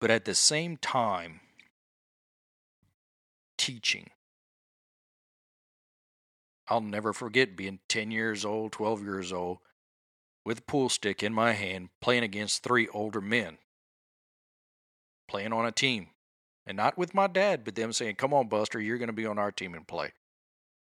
but 0.00 0.10
at 0.10 0.24
the 0.24 0.34
same 0.34 0.76
time, 0.76 1.40
teaching. 3.56 4.10
I'll 6.68 6.80
never 6.80 7.12
forget 7.12 7.56
being 7.56 7.80
10 7.88 8.10
years 8.10 8.44
old, 8.44 8.72
12 8.72 9.02
years 9.02 9.32
old, 9.32 9.58
with 10.44 10.60
a 10.60 10.62
pool 10.62 10.88
stick 10.88 11.22
in 11.22 11.32
my 11.32 11.52
hand, 11.52 11.90
playing 12.00 12.22
against 12.22 12.62
three 12.62 12.88
older 12.88 13.20
men, 13.20 13.58
playing 15.28 15.52
on 15.52 15.66
a 15.66 15.72
team. 15.72 16.08
And 16.66 16.76
not 16.76 16.96
with 16.96 17.14
my 17.14 17.26
dad, 17.26 17.62
but 17.64 17.74
them 17.74 17.92
saying, 17.92 18.16
Come 18.16 18.32
on, 18.32 18.48
Buster, 18.48 18.80
you're 18.80 18.98
going 18.98 19.08
to 19.08 19.12
be 19.12 19.26
on 19.26 19.38
our 19.38 19.52
team 19.52 19.74
and 19.74 19.86
play. 19.86 20.12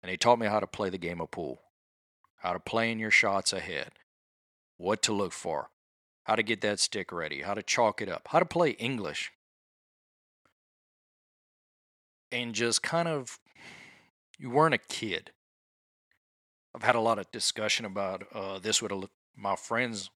And 0.01 0.09
he 0.09 0.17
taught 0.17 0.39
me 0.39 0.47
how 0.47 0.59
to 0.59 0.67
play 0.67 0.89
the 0.89 0.97
game 0.97 1.21
of 1.21 1.31
pool, 1.31 1.61
how 2.37 2.53
to 2.53 2.59
plan 2.59 2.99
your 2.99 3.11
shots 3.11 3.53
ahead, 3.53 3.91
what 4.77 5.01
to 5.03 5.13
look 5.13 5.33
for, 5.33 5.69
how 6.23 6.35
to 6.35 6.43
get 6.43 6.61
that 6.61 6.79
stick 6.79 7.11
ready, 7.11 7.41
how 7.41 7.53
to 7.53 7.63
chalk 7.63 8.01
it 8.01 8.09
up, 8.09 8.27
how 8.31 8.39
to 8.39 8.45
play 8.45 8.71
English. 8.71 9.31
And 12.31 12.53
just 12.53 12.83
kind 12.83 13.07
of, 13.07 13.39
you 14.37 14.49
weren't 14.49 14.75
a 14.75 14.79
kid. 14.79 15.31
I've 16.75 16.83
had 16.83 16.95
a 16.95 17.01
lot 17.01 17.19
of 17.19 17.31
discussion 17.31 17.85
about 17.85 18.27
uh, 18.33 18.59
this 18.59 18.81
with 18.81 18.91
my 19.35 19.55
friends 19.55 20.11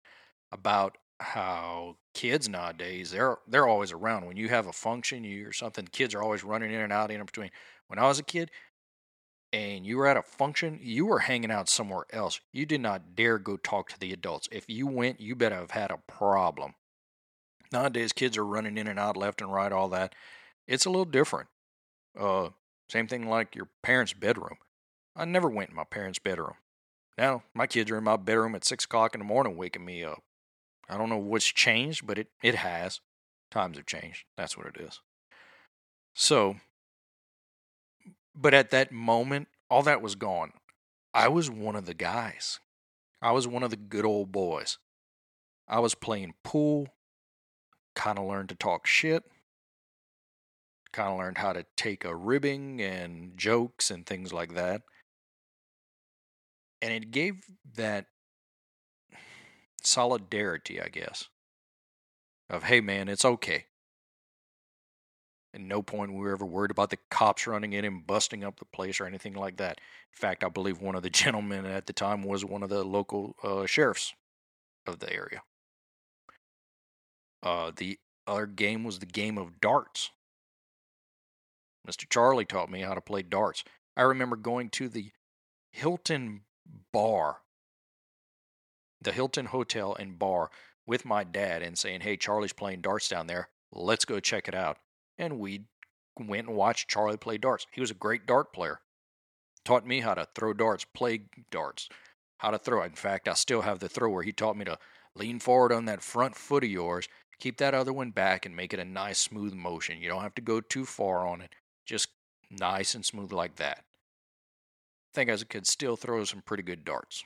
about 0.51 0.97
how 1.21 1.97
kids 2.13 2.49
nowadays 2.49 3.11
they're 3.11 3.37
they're 3.47 3.67
always 3.67 3.91
around. 3.91 4.25
When 4.25 4.37
you 4.37 4.49
have 4.49 4.67
a 4.67 4.73
function, 4.73 5.23
you 5.23 5.47
or 5.47 5.53
something, 5.53 5.87
kids 5.87 6.13
are 6.13 6.21
always 6.21 6.43
running 6.43 6.71
in 6.71 6.81
and 6.81 6.93
out 6.93 7.11
in 7.11 7.17
and 7.17 7.25
between. 7.25 7.51
When 7.87 7.99
I 7.99 8.07
was 8.07 8.19
a 8.19 8.23
kid, 8.23 8.51
and 9.53 9.85
you 9.85 9.97
were 9.97 10.07
at 10.07 10.17
a 10.17 10.21
function, 10.21 10.79
you 10.81 11.05
were 11.05 11.19
hanging 11.19 11.51
out 11.51 11.69
somewhere 11.69 12.05
else. 12.11 12.39
You 12.51 12.65
did 12.65 12.81
not 12.81 13.15
dare 13.15 13.37
go 13.37 13.57
talk 13.57 13.89
to 13.89 13.99
the 13.99 14.13
adults. 14.13 14.47
If 14.51 14.65
you 14.67 14.87
went, 14.87 15.19
you 15.19 15.35
better 15.35 15.55
have 15.55 15.71
had 15.71 15.91
a 15.91 15.99
problem. 16.07 16.75
Nowadays, 17.71 18.13
kids 18.13 18.37
are 18.37 18.45
running 18.45 18.77
in 18.77 18.87
and 18.87 18.99
out 18.99 19.17
left 19.17 19.41
and 19.41 19.51
right, 19.51 19.71
all 19.71 19.89
that. 19.89 20.15
It's 20.67 20.85
a 20.85 20.89
little 20.89 21.05
different. 21.05 21.49
Uh, 22.17 22.49
same 22.89 23.07
thing 23.07 23.27
like 23.27 23.55
your 23.55 23.69
parents' 23.83 24.13
bedroom. 24.13 24.57
I 25.15 25.25
never 25.25 25.49
went 25.49 25.69
in 25.69 25.75
my 25.75 25.83
parents' 25.83 26.19
bedroom. 26.19 26.55
Now, 27.17 27.43
my 27.53 27.67
kids 27.67 27.91
are 27.91 27.97
in 27.97 28.03
my 28.03 28.17
bedroom 28.17 28.55
at 28.55 28.65
6 28.65 28.85
o'clock 28.85 29.13
in 29.13 29.19
the 29.19 29.25
morning 29.25 29.57
waking 29.57 29.85
me 29.85 30.03
up. 30.03 30.23
I 30.89 30.97
don't 30.97 31.09
know 31.09 31.17
what's 31.17 31.45
changed, 31.45 32.05
but 32.05 32.17
it, 32.17 32.27
it 32.43 32.55
has. 32.55 32.99
Times 33.49 33.77
have 33.77 33.85
changed. 33.85 34.25
That's 34.37 34.57
what 34.57 34.67
it 34.67 34.77
is. 34.79 34.99
So, 36.13 36.57
but 38.35 38.53
at 38.53 38.71
that 38.71 38.91
moment, 38.91 39.47
all 39.69 39.83
that 39.83 40.01
was 40.01 40.15
gone. 40.15 40.53
I 41.13 41.27
was 41.27 41.49
one 41.49 41.75
of 41.75 41.85
the 41.85 41.93
guys. 41.93 42.59
I 43.21 43.31
was 43.31 43.47
one 43.47 43.63
of 43.63 43.69
the 43.69 43.77
good 43.77 44.05
old 44.05 44.31
boys. 44.31 44.77
I 45.67 45.79
was 45.79 45.95
playing 45.95 46.33
pool, 46.43 46.87
kind 47.95 48.17
of 48.17 48.25
learned 48.25 48.49
to 48.49 48.55
talk 48.55 48.87
shit, 48.87 49.23
kind 50.91 51.11
of 51.11 51.17
learned 51.17 51.37
how 51.37 51.53
to 51.53 51.65
take 51.77 52.03
a 52.03 52.15
ribbing 52.15 52.81
and 52.81 53.37
jokes 53.37 53.91
and 53.91 54.05
things 54.05 54.33
like 54.33 54.55
that. 54.55 54.81
And 56.81 56.91
it 56.91 57.11
gave 57.11 57.45
that 57.75 58.07
solidarity, 59.85 60.81
I 60.81 60.89
guess, 60.89 61.29
of, 62.49 62.63
hey 62.63 62.81
man, 62.81 63.09
it's 63.09 63.25
okay. 63.25 63.65
At 65.53 65.61
no 65.61 65.81
point 65.81 66.13
we 66.13 66.19
were 66.19 66.31
ever 66.31 66.45
worried 66.45 66.71
about 66.71 66.91
the 66.91 66.99
cops 67.09 67.45
running 67.45 67.73
in 67.73 67.83
and 67.83 68.07
busting 68.07 68.43
up 68.43 68.59
the 68.59 68.65
place 68.65 69.01
or 69.01 69.05
anything 69.05 69.33
like 69.33 69.57
that. 69.57 69.79
In 70.13 70.17
fact, 70.17 70.43
I 70.43 70.49
believe 70.49 70.79
one 70.79 70.95
of 70.95 71.03
the 71.03 71.09
gentlemen 71.21 71.65
at 71.65 71.87
the 71.87 71.93
time 71.93 72.23
was 72.23 72.45
one 72.45 72.63
of 72.63 72.69
the 72.69 72.83
local 72.83 73.35
uh, 73.43 73.65
sheriffs 73.65 74.13
of 74.87 74.99
the 74.99 75.11
area. 75.11 75.43
Uh, 77.43 77.71
the 77.75 77.99
other 78.27 78.45
game 78.45 78.83
was 78.83 78.99
the 78.99 79.05
game 79.05 79.37
of 79.37 79.59
darts. 79.59 80.11
Mr. 81.87 82.07
Charlie 82.07 82.45
taught 82.45 82.69
me 82.69 82.81
how 82.81 82.93
to 82.93 83.01
play 83.01 83.23
darts. 83.23 83.63
I 83.97 84.03
remember 84.03 84.35
going 84.35 84.69
to 84.71 84.87
the 84.87 85.11
Hilton 85.71 86.41
bar, 86.93 87.37
the 89.01 89.11
Hilton 89.11 89.47
Hotel 89.47 89.95
and 89.95 90.19
bar 90.19 90.51
with 90.85 91.05
my 91.05 91.23
dad 91.23 91.61
and 91.61 91.77
saying, 91.77 92.01
Hey, 92.01 92.17
Charlie's 92.17 92.53
playing 92.53 92.81
darts 92.81 93.07
down 93.07 93.27
there. 93.27 93.49
Let's 93.71 94.05
go 94.05 94.19
check 94.19 94.47
it 94.47 94.55
out 94.55 94.77
and 95.21 95.39
we 95.39 95.65
went 96.19 96.47
and 96.47 96.57
watched 96.57 96.89
Charlie 96.89 97.17
play 97.17 97.37
darts. 97.37 97.67
He 97.71 97.79
was 97.79 97.91
a 97.91 97.95
great 97.95 98.25
dart 98.25 98.51
player. 98.51 98.81
Taught 99.63 99.85
me 99.85 100.01
how 100.01 100.15
to 100.15 100.27
throw 100.35 100.53
darts, 100.53 100.85
play 100.93 101.21
darts, 101.51 101.87
how 102.39 102.49
to 102.51 102.57
throw. 102.57 102.83
In 102.83 102.93
fact, 102.93 103.27
I 103.27 103.33
still 103.33 103.61
have 103.61 103.79
the 103.79 103.87
throw 103.87 104.09
where 104.09 104.23
he 104.23 104.31
taught 104.31 104.57
me 104.57 104.65
to 104.65 104.79
lean 105.15 105.39
forward 105.39 105.71
on 105.71 105.85
that 105.85 106.01
front 106.01 106.35
foot 106.35 106.63
of 106.63 106.69
yours, 106.69 107.07
keep 107.39 107.57
that 107.57 107.75
other 107.75 107.93
one 107.93 108.09
back, 108.09 108.45
and 108.45 108.55
make 108.55 108.73
it 108.73 108.79
a 108.79 108.85
nice, 108.85 109.19
smooth 109.19 109.53
motion. 109.53 110.01
You 110.01 110.09
don't 110.09 110.23
have 110.23 110.35
to 110.35 110.41
go 110.41 110.59
too 110.59 110.85
far 110.85 111.27
on 111.27 111.41
it, 111.41 111.53
just 111.85 112.07
nice 112.49 112.95
and 112.95 113.05
smooth 113.05 113.31
like 113.31 113.57
that. 113.57 113.85
Think 115.13 115.29
as 115.29 115.43
a 115.43 115.45
kid, 115.45 115.67
still 115.67 115.95
throw 115.95 116.23
some 116.23 116.41
pretty 116.41 116.63
good 116.63 116.83
darts. 116.83 117.23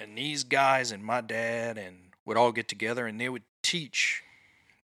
And 0.00 0.16
these 0.16 0.44
guys 0.44 0.92
and 0.92 1.04
my 1.04 1.20
dad 1.20 1.76
and 1.76 1.96
would 2.24 2.36
all 2.36 2.52
get 2.52 2.68
together 2.68 3.06
and 3.06 3.20
they 3.20 3.28
would 3.28 3.42
teach 3.62 4.22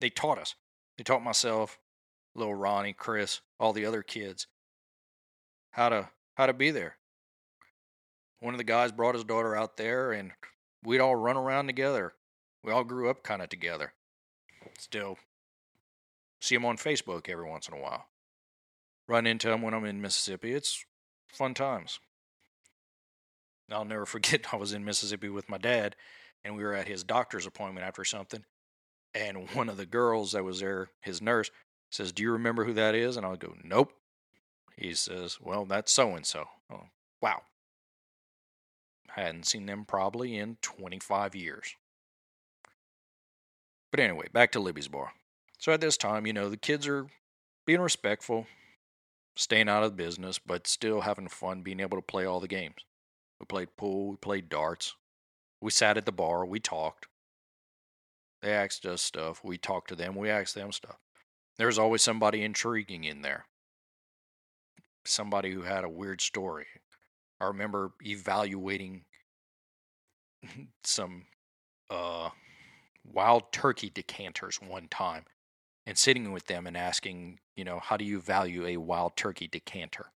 they 0.00 0.10
taught 0.10 0.38
us. 0.38 0.54
They 0.98 1.04
taught 1.04 1.22
myself, 1.22 1.78
little 2.34 2.54
Ronnie, 2.54 2.92
Chris, 2.92 3.40
all 3.58 3.72
the 3.72 3.86
other 3.86 4.02
kids 4.02 4.46
how 5.74 5.88
to 5.88 6.08
how 6.34 6.46
to 6.46 6.52
be 6.52 6.70
there. 6.70 6.96
One 8.40 8.54
of 8.54 8.58
the 8.58 8.64
guys 8.64 8.92
brought 8.92 9.14
his 9.14 9.24
daughter 9.24 9.56
out 9.56 9.76
there 9.76 10.12
and 10.12 10.32
we'd 10.84 11.00
all 11.00 11.16
run 11.16 11.36
around 11.36 11.66
together. 11.66 12.12
We 12.62 12.72
all 12.72 12.84
grew 12.84 13.10
up 13.10 13.22
kind 13.22 13.42
of 13.42 13.48
together. 13.48 13.92
Still 14.78 15.18
see 16.40 16.54
him 16.54 16.64
on 16.64 16.76
Facebook 16.76 17.28
every 17.28 17.48
once 17.48 17.68
in 17.68 17.74
a 17.74 17.80
while. 17.80 18.06
Run 19.08 19.26
into 19.26 19.50
him 19.50 19.62
when 19.62 19.74
I'm 19.74 19.84
in 19.84 20.00
Mississippi. 20.00 20.52
It's 20.52 20.84
fun 21.28 21.54
times. 21.54 21.98
I'll 23.70 23.84
never 23.84 24.06
forget 24.06 24.52
I 24.52 24.56
was 24.56 24.72
in 24.72 24.84
Mississippi 24.84 25.28
with 25.28 25.48
my 25.48 25.58
dad 25.58 25.96
and 26.44 26.56
we 26.56 26.62
were 26.62 26.74
at 26.74 26.88
his 26.88 27.04
doctor's 27.04 27.46
appointment 27.46 27.86
after 27.86 28.04
something 28.04 28.44
and 29.14 29.48
one 29.52 29.68
of 29.68 29.76
the 29.76 29.86
girls 29.86 30.32
that 30.32 30.44
was 30.44 30.60
there, 30.60 30.88
his 31.00 31.22
nurse, 31.22 31.50
says, 31.90 32.12
Do 32.12 32.22
you 32.22 32.32
remember 32.32 32.64
who 32.64 32.72
that 32.74 32.94
is? 32.94 33.16
And 33.16 33.24
I'll 33.24 33.36
go, 33.36 33.54
Nope. 33.62 33.92
He 34.76 34.94
says, 34.94 35.38
Well, 35.40 35.64
that's 35.64 35.92
so 35.92 36.14
and 36.16 36.26
so. 36.26 36.46
Oh, 36.70 36.86
Wow. 37.22 37.42
I 39.16 39.20
hadn't 39.22 39.46
seen 39.46 39.66
them 39.66 39.84
probably 39.86 40.36
in 40.36 40.56
25 40.60 41.36
years. 41.36 41.76
But 43.92 44.00
anyway, 44.00 44.26
back 44.32 44.50
to 44.52 44.60
Libby's 44.60 44.88
bar. 44.88 45.12
So 45.58 45.72
at 45.72 45.80
this 45.80 45.96
time, 45.96 46.26
you 46.26 46.32
know, 46.32 46.50
the 46.50 46.56
kids 46.56 46.88
are 46.88 47.06
being 47.64 47.80
respectful, 47.80 48.48
staying 49.36 49.68
out 49.68 49.84
of 49.84 49.92
the 49.92 50.02
business, 50.02 50.40
but 50.40 50.66
still 50.66 51.02
having 51.02 51.28
fun 51.28 51.62
being 51.62 51.78
able 51.78 51.96
to 51.96 52.02
play 52.02 52.24
all 52.24 52.40
the 52.40 52.48
games. 52.48 52.84
We 53.44 53.46
played 53.46 53.76
pool, 53.76 54.08
we 54.08 54.16
played 54.16 54.48
darts, 54.48 54.96
we 55.60 55.70
sat 55.70 55.98
at 55.98 56.06
the 56.06 56.12
bar, 56.12 56.46
we 56.46 56.60
talked. 56.60 57.08
They 58.40 58.52
asked 58.52 58.86
us 58.86 59.02
stuff. 59.02 59.44
We 59.44 59.58
talked 59.58 59.88
to 59.88 59.94
them. 59.94 60.14
We 60.14 60.30
asked 60.30 60.54
them 60.54 60.72
stuff. 60.72 60.96
There's 61.58 61.78
always 61.78 62.00
somebody 62.00 62.42
intriguing 62.42 63.04
in 63.04 63.20
there. 63.20 63.44
Somebody 65.04 65.52
who 65.52 65.60
had 65.60 65.84
a 65.84 65.90
weird 65.90 66.22
story. 66.22 66.64
I 67.38 67.44
remember 67.44 67.92
evaluating 68.02 69.04
some 70.82 71.26
uh, 71.90 72.30
wild 73.04 73.52
turkey 73.52 73.90
decanters 73.90 74.58
one 74.58 74.88
time 74.88 75.24
and 75.84 75.98
sitting 75.98 76.32
with 76.32 76.46
them 76.46 76.66
and 76.66 76.78
asking, 76.78 77.40
you 77.56 77.64
know, 77.64 77.78
how 77.78 77.98
do 77.98 78.06
you 78.06 78.22
value 78.22 78.64
a 78.64 78.78
wild 78.78 79.18
turkey 79.18 79.48
decanter? 79.48 80.13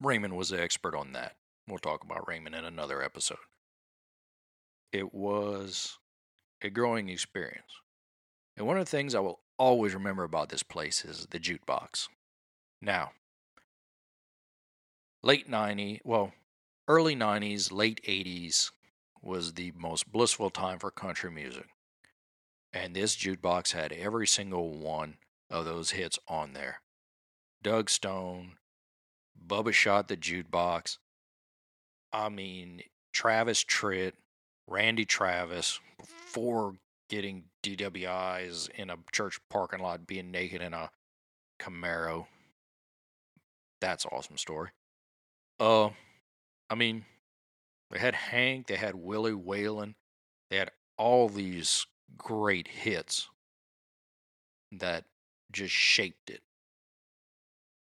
Raymond 0.00 0.36
was 0.36 0.50
the 0.50 0.62
expert 0.62 0.94
on 0.94 1.12
that. 1.12 1.36
We'll 1.66 1.78
talk 1.78 2.04
about 2.04 2.28
Raymond 2.28 2.54
in 2.54 2.64
another 2.64 3.02
episode 3.02 3.38
it 4.92 5.14
was 5.14 5.98
a 6.62 6.70
growing 6.70 7.08
experience. 7.08 7.80
And 8.56 8.66
one 8.66 8.78
of 8.78 8.84
the 8.84 8.90
things 8.90 9.14
I 9.14 9.20
will 9.20 9.40
always 9.58 9.94
remember 9.94 10.24
about 10.24 10.48
this 10.48 10.62
place 10.62 11.04
is 11.04 11.26
the 11.30 11.38
jukebox. 11.38 12.08
Now, 12.80 13.12
late 15.22 15.50
90s, 15.50 16.00
well, 16.04 16.32
early 16.86 17.14
90s, 17.14 17.72
late 17.72 18.00
80s 18.06 18.70
was 19.22 19.54
the 19.54 19.72
most 19.76 20.10
blissful 20.10 20.50
time 20.50 20.78
for 20.78 20.90
country 20.90 21.30
music. 21.30 21.66
And 22.72 22.94
this 22.94 23.16
jukebox 23.16 23.72
had 23.72 23.92
every 23.92 24.26
single 24.26 24.70
one 24.70 25.16
of 25.50 25.64
those 25.64 25.92
hits 25.92 26.18
on 26.28 26.52
there. 26.52 26.80
Doug 27.62 27.90
Stone, 27.90 28.52
Bubba 29.46 29.72
Shot 29.72 30.08
the 30.08 30.16
Jukebox. 30.16 30.98
I 32.12 32.28
mean, 32.28 32.82
Travis 33.12 33.64
Tritt, 33.64 34.12
Randy 34.66 35.04
Travis, 35.04 35.80
before 35.98 36.74
getting 37.08 37.44
DWIs 37.62 38.70
in 38.70 38.90
a 38.90 38.96
church 39.12 39.38
parking 39.50 39.80
lot, 39.80 40.06
being 40.06 40.30
naked 40.30 40.62
in 40.62 40.74
a 40.74 40.90
Camaro. 41.60 42.26
That's 43.80 44.06
awesome 44.06 44.36
story. 44.36 44.70
Uh, 45.60 45.90
I 46.70 46.74
mean, 46.74 47.04
they 47.90 47.98
had 47.98 48.14
Hank, 48.14 48.66
they 48.66 48.76
had 48.76 48.94
Willie 48.94 49.32
Waylon, 49.32 49.94
they 50.50 50.56
had 50.56 50.70
all 50.96 51.28
these 51.28 51.86
great 52.16 52.68
hits 52.68 53.28
that 54.72 55.04
just 55.52 55.72
shaped 55.72 56.30
it. 56.30 56.42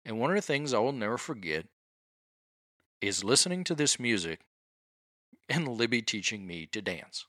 And 0.10 0.20
one 0.20 0.32
of 0.32 0.36
the 0.36 0.42
things 0.42 0.74
I 0.74 0.80
will 0.80 0.92
never 0.92 1.20
forget 1.20 1.68
is 3.00 3.24
listening 3.24 3.64
to 3.66 3.76
this 3.76 4.00
music 4.00 4.40
and 5.48 5.68
Libby 5.68 6.02
teaching 6.02 6.48
me 6.48 6.66
to 6.72 6.82
dance. 6.82 7.28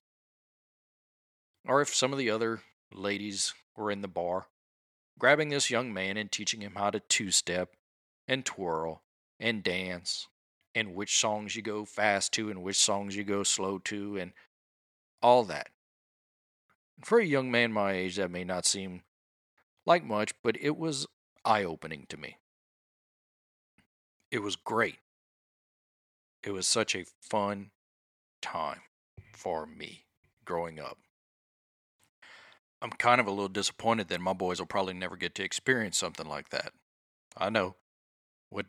Or 1.68 1.82
if 1.82 1.94
some 1.94 2.10
of 2.10 2.18
the 2.18 2.30
other 2.30 2.62
ladies 2.90 3.52
were 3.76 3.90
in 3.90 4.00
the 4.00 4.08
bar, 4.08 4.46
grabbing 5.18 5.50
this 5.50 5.68
young 5.68 5.92
man 5.92 6.16
and 6.16 6.32
teaching 6.32 6.62
him 6.62 6.72
how 6.74 6.88
to 6.88 7.00
two 7.00 7.30
step 7.30 7.76
and 8.26 8.46
twirl 8.46 9.02
and 9.38 9.62
dance 9.62 10.28
and 10.74 10.94
which 10.94 11.18
songs 11.18 11.54
you 11.54 11.60
go 11.60 11.84
fast 11.84 12.32
to 12.32 12.48
and 12.48 12.62
which 12.62 12.78
songs 12.78 13.14
you 13.14 13.24
go 13.24 13.42
slow 13.42 13.78
to 13.80 14.16
and 14.16 14.32
all 15.20 15.44
that. 15.44 15.68
For 17.04 17.18
a 17.18 17.26
young 17.26 17.50
man 17.50 17.74
my 17.74 17.92
age, 17.92 18.16
that 18.16 18.30
may 18.30 18.44
not 18.44 18.64
seem 18.64 19.02
like 19.84 20.02
much, 20.02 20.32
but 20.42 20.56
it 20.58 20.78
was 20.78 21.06
eye 21.44 21.64
opening 21.64 22.06
to 22.08 22.16
me. 22.16 22.38
It 24.30 24.42
was 24.42 24.56
great. 24.56 24.98
It 26.44 26.52
was 26.52 26.66
such 26.66 26.94
a 26.94 27.04
fun 27.20 27.70
time 28.40 28.80
for 29.34 29.66
me 29.66 30.04
growing 30.44 30.78
up. 30.78 30.98
I'm 32.82 32.90
kind 32.90 33.20
of 33.20 33.26
a 33.26 33.30
little 33.30 33.48
disappointed 33.48 34.08
that 34.08 34.20
my 34.20 34.32
boys 34.32 34.58
will 34.58 34.66
probably 34.66 34.94
never 34.94 35.16
get 35.16 35.34
to 35.34 35.44
experience 35.44 35.98
something 35.98 36.26
like 36.26 36.48
that. 36.50 36.72
I 37.36 37.50
know. 37.50 37.76
What 38.48 38.66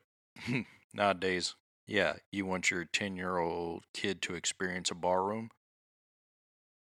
nowadays, 0.93 1.55
yeah, 1.87 2.15
you 2.31 2.45
want 2.45 2.71
your 2.71 2.85
10 2.85 3.15
year 3.15 3.37
old 3.37 3.85
kid 3.93 4.21
to 4.23 4.35
experience 4.35 4.91
a 4.91 4.95
barroom? 4.95 5.49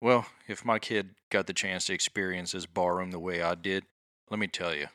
Well, 0.01 0.27
if 0.49 0.65
my 0.65 0.79
kid 0.79 1.11
got 1.31 1.47
the 1.47 1.53
chance 1.53 1.87
to 1.87 1.95
experience 1.95 2.53
this 2.53 2.67
barroom 2.67 3.11
the 3.11 3.21
way 3.21 3.43
I 3.43 3.55
did, 3.55 3.85
let 4.31 4.41
me 4.41 4.49
tell 4.49 4.75
you, 4.75 4.87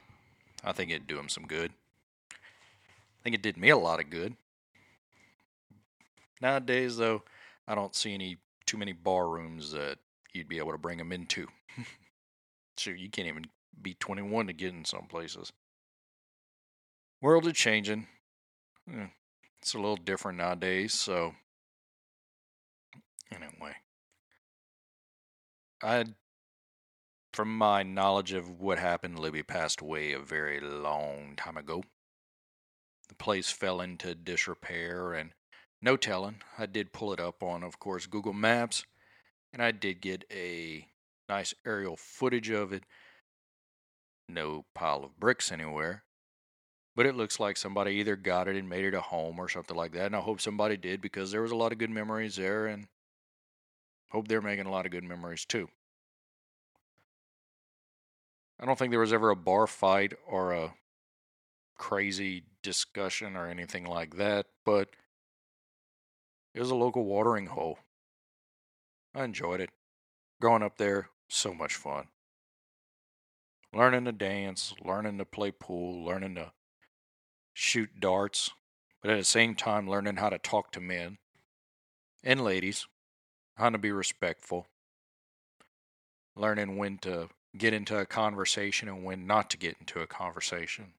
I 0.63 0.71
think 0.71 0.89
it'd 0.89 1.07
do 1.07 1.19
him 1.19 1.29
some 1.29 1.45
good. 1.45 1.71
Think 3.27 3.35
it 3.35 3.41
did 3.41 3.57
me 3.57 3.71
a 3.71 3.77
lot 3.77 3.99
of 3.99 4.09
good. 4.09 4.37
Nowadays, 6.39 6.95
though, 6.95 7.23
I 7.67 7.75
don't 7.75 7.93
see 7.93 8.13
any 8.13 8.37
too 8.65 8.77
many 8.77 8.93
bar 8.93 9.27
rooms 9.27 9.73
that 9.73 9.97
you'd 10.31 10.47
be 10.47 10.59
able 10.59 10.71
to 10.71 10.77
bring 10.77 10.97
them 10.97 11.11
into. 11.11 11.47
so 12.77 12.91
you 12.91 13.09
can't 13.09 13.27
even 13.27 13.47
be 13.81 13.95
21 13.95 14.47
to 14.47 14.53
get 14.53 14.73
in 14.73 14.85
some 14.85 15.07
places. 15.09 15.51
World 17.21 17.45
is 17.47 17.51
changing. 17.51 18.07
Eh, 18.89 19.07
it's 19.61 19.73
a 19.73 19.77
little 19.77 19.97
different 19.97 20.37
nowadays, 20.37 20.93
so 20.93 21.33
anyway. 23.29 23.73
I 25.83 26.05
from 27.33 27.57
my 27.57 27.83
knowledge 27.83 28.31
of 28.31 28.61
what 28.61 28.79
happened, 28.79 29.19
Libby 29.19 29.43
passed 29.43 29.81
away 29.81 30.13
a 30.13 30.19
very 30.19 30.61
long 30.61 31.33
time 31.35 31.57
ago. 31.57 31.83
The 33.09 33.15
place 33.15 33.49
fell 33.51 33.81
into 33.81 34.15
disrepair 34.15 35.13
and 35.13 35.31
no 35.81 35.97
telling. 35.97 36.41
I 36.57 36.65
did 36.65 36.93
pull 36.93 37.13
it 37.13 37.19
up 37.19 37.43
on, 37.43 37.63
of 37.63 37.79
course, 37.79 38.05
Google 38.05 38.33
Maps, 38.33 38.85
and 39.53 39.61
I 39.61 39.71
did 39.71 40.01
get 40.01 40.25
a 40.31 40.87
nice 41.29 41.53
aerial 41.65 41.95
footage 41.95 42.49
of 42.49 42.73
it. 42.73 42.83
No 44.27 44.65
pile 44.73 45.03
of 45.03 45.19
bricks 45.19 45.51
anywhere. 45.51 46.03
But 46.95 47.05
it 47.05 47.15
looks 47.15 47.39
like 47.39 47.57
somebody 47.57 47.91
either 47.91 48.15
got 48.15 48.47
it 48.47 48.55
and 48.55 48.67
made 48.67 48.83
it 48.83 48.95
a 48.95 49.01
home 49.01 49.39
or 49.39 49.47
something 49.47 49.77
like 49.77 49.91
that. 49.91 50.07
And 50.07 50.15
I 50.15 50.19
hope 50.19 50.41
somebody 50.41 50.77
did 50.77 50.99
because 50.99 51.31
there 51.31 51.43
was 51.43 51.51
a 51.51 51.55
lot 51.55 51.71
of 51.71 51.77
good 51.77 51.91
memories 51.91 52.35
there 52.37 52.65
and 52.65 52.87
hope 54.09 54.27
they're 54.27 54.41
making 54.41 54.65
a 54.65 54.71
lot 54.71 54.85
of 54.85 54.91
good 54.91 55.03
memories 55.03 55.45
too. 55.45 55.69
I 58.59 58.65
don't 58.65 58.79
think 58.79 58.89
there 58.89 58.99
was 58.99 59.13
ever 59.13 59.29
a 59.29 59.35
bar 59.35 59.67
fight 59.67 60.13
or 60.25 60.53
a 60.53 60.73
crazy 61.77 62.43
discussion 62.61 63.35
or 63.35 63.47
anything 63.47 63.85
like 63.85 64.17
that, 64.17 64.47
but 64.65 64.89
it 66.53 66.59
was 66.59 66.71
a 66.71 66.75
local 66.75 67.05
watering 67.05 67.47
hole. 67.47 67.79
I 69.13 69.23
enjoyed 69.23 69.61
it. 69.61 69.69
Going 70.41 70.63
up 70.63 70.77
there, 70.77 71.09
so 71.27 71.53
much 71.53 71.75
fun. 71.75 72.07
Learning 73.73 74.05
to 74.05 74.11
dance, 74.11 74.73
learning 74.83 75.17
to 75.17 75.25
play 75.25 75.51
pool, 75.51 76.05
learning 76.05 76.35
to 76.35 76.51
shoot 77.53 77.99
darts, 77.99 78.51
but 79.01 79.11
at 79.11 79.17
the 79.17 79.23
same 79.23 79.55
time, 79.55 79.89
learning 79.89 80.17
how 80.17 80.29
to 80.29 80.37
talk 80.37 80.71
to 80.71 80.81
men 80.81 81.17
and 82.23 82.43
ladies, 82.43 82.87
how 83.55 83.69
to 83.69 83.77
be 83.77 83.91
respectful, 83.91 84.67
learning 86.35 86.77
when 86.77 86.97
to 86.99 87.29
get 87.57 87.73
into 87.73 87.97
a 87.97 88.05
conversation 88.05 88.87
and 88.87 89.03
when 89.03 89.25
not 89.25 89.49
to 89.49 89.57
get 89.57 89.75
into 89.79 89.99
a 89.99 90.07
conversation. 90.07 90.93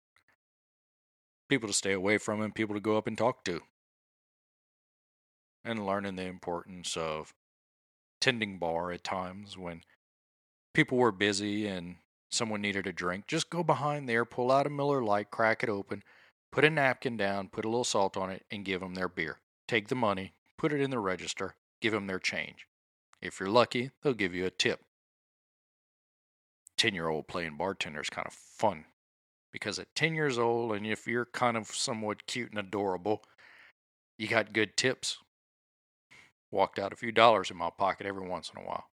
People 1.48 1.68
to 1.68 1.74
stay 1.74 1.92
away 1.92 2.18
from 2.18 2.40
and 2.40 2.54
people 2.54 2.74
to 2.74 2.80
go 2.80 2.96
up 2.96 3.06
and 3.06 3.16
talk 3.16 3.44
to 3.44 3.62
and 5.64 5.86
learning 5.86 6.16
the 6.16 6.24
importance 6.24 6.96
of 6.96 7.34
tending 8.20 8.58
bar 8.58 8.90
at 8.90 9.04
times 9.04 9.56
when 9.56 9.82
people 10.74 10.98
were 10.98 11.12
busy 11.12 11.66
and 11.66 11.96
someone 12.30 12.60
needed 12.60 12.86
a 12.86 12.92
drink. 12.92 13.26
Just 13.26 13.50
go 13.50 13.62
behind 13.62 14.08
there, 14.08 14.24
pull 14.24 14.50
out 14.50 14.66
a 14.66 14.70
Miller 14.70 15.02
Lite, 15.02 15.30
crack 15.30 15.62
it 15.62 15.68
open, 15.68 16.02
put 16.52 16.64
a 16.64 16.70
napkin 16.70 17.16
down, 17.16 17.48
put 17.48 17.64
a 17.64 17.68
little 17.68 17.84
salt 17.84 18.16
on 18.16 18.30
it, 18.30 18.44
and 18.50 18.64
give 18.64 18.80
them 18.80 18.94
their 18.94 19.08
beer. 19.08 19.38
Take 19.66 19.88
the 19.88 19.94
money, 19.94 20.32
put 20.56 20.72
it 20.72 20.80
in 20.80 20.90
the 20.90 20.98
register, 20.98 21.54
give 21.80 21.92
them 21.92 22.06
their 22.06 22.18
change. 22.18 22.66
If 23.20 23.40
you're 23.40 23.50
lucky, 23.50 23.90
they'll 24.02 24.14
give 24.14 24.34
you 24.34 24.46
a 24.46 24.50
tip. 24.50 24.80
10 26.76 26.94
year 26.94 27.08
old 27.08 27.26
playing 27.26 27.56
bartender 27.56 28.00
is 28.00 28.08
kind 28.08 28.26
of 28.26 28.32
fun 28.32 28.84
because 29.52 29.78
at 29.78 29.94
10 29.94 30.14
years 30.14 30.38
old, 30.38 30.72
and 30.72 30.86
if 30.86 31.06
you're 31.06 31.26
kind 31.26 31.56
of 31.56 31.68
somewhat 31.68 32.26
cute 32.26 32.50
and 32.50 32.58
adorable, 32.58 33.22
you 34.18 34.28
got 34.28 34.52
good 34.52 34.76
tips 34.76 35.18
walked 36.50 36.78
out 36.78 36.92
a 36.92 36.96
few 36.96 37.12
dollars 37.12 37.50
in 37.50 37.56
my 37.56 37.70
pocket 37.70 38.06
every 38.06 38.26
once 38.26 38.50
in 38.54 38.62
a 38.62 38.66
while. 38.66 38.88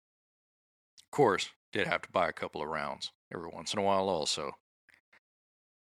Of 1.02 1.10
course, 1.10 1.50
did 1.72 1.86
have 1.86 2.02
to 2.02 2.10
buy 2.10 2.28
a 2.28 2.32
couple 2.32 2.62
of 2.62 2.68
rounds 2.68 3.12
every 3.32 3.48
once 3.52 3.72
in 3.72 3.78
a 3.78 3.82
while 3.82 4.08
also. 4.08 4.52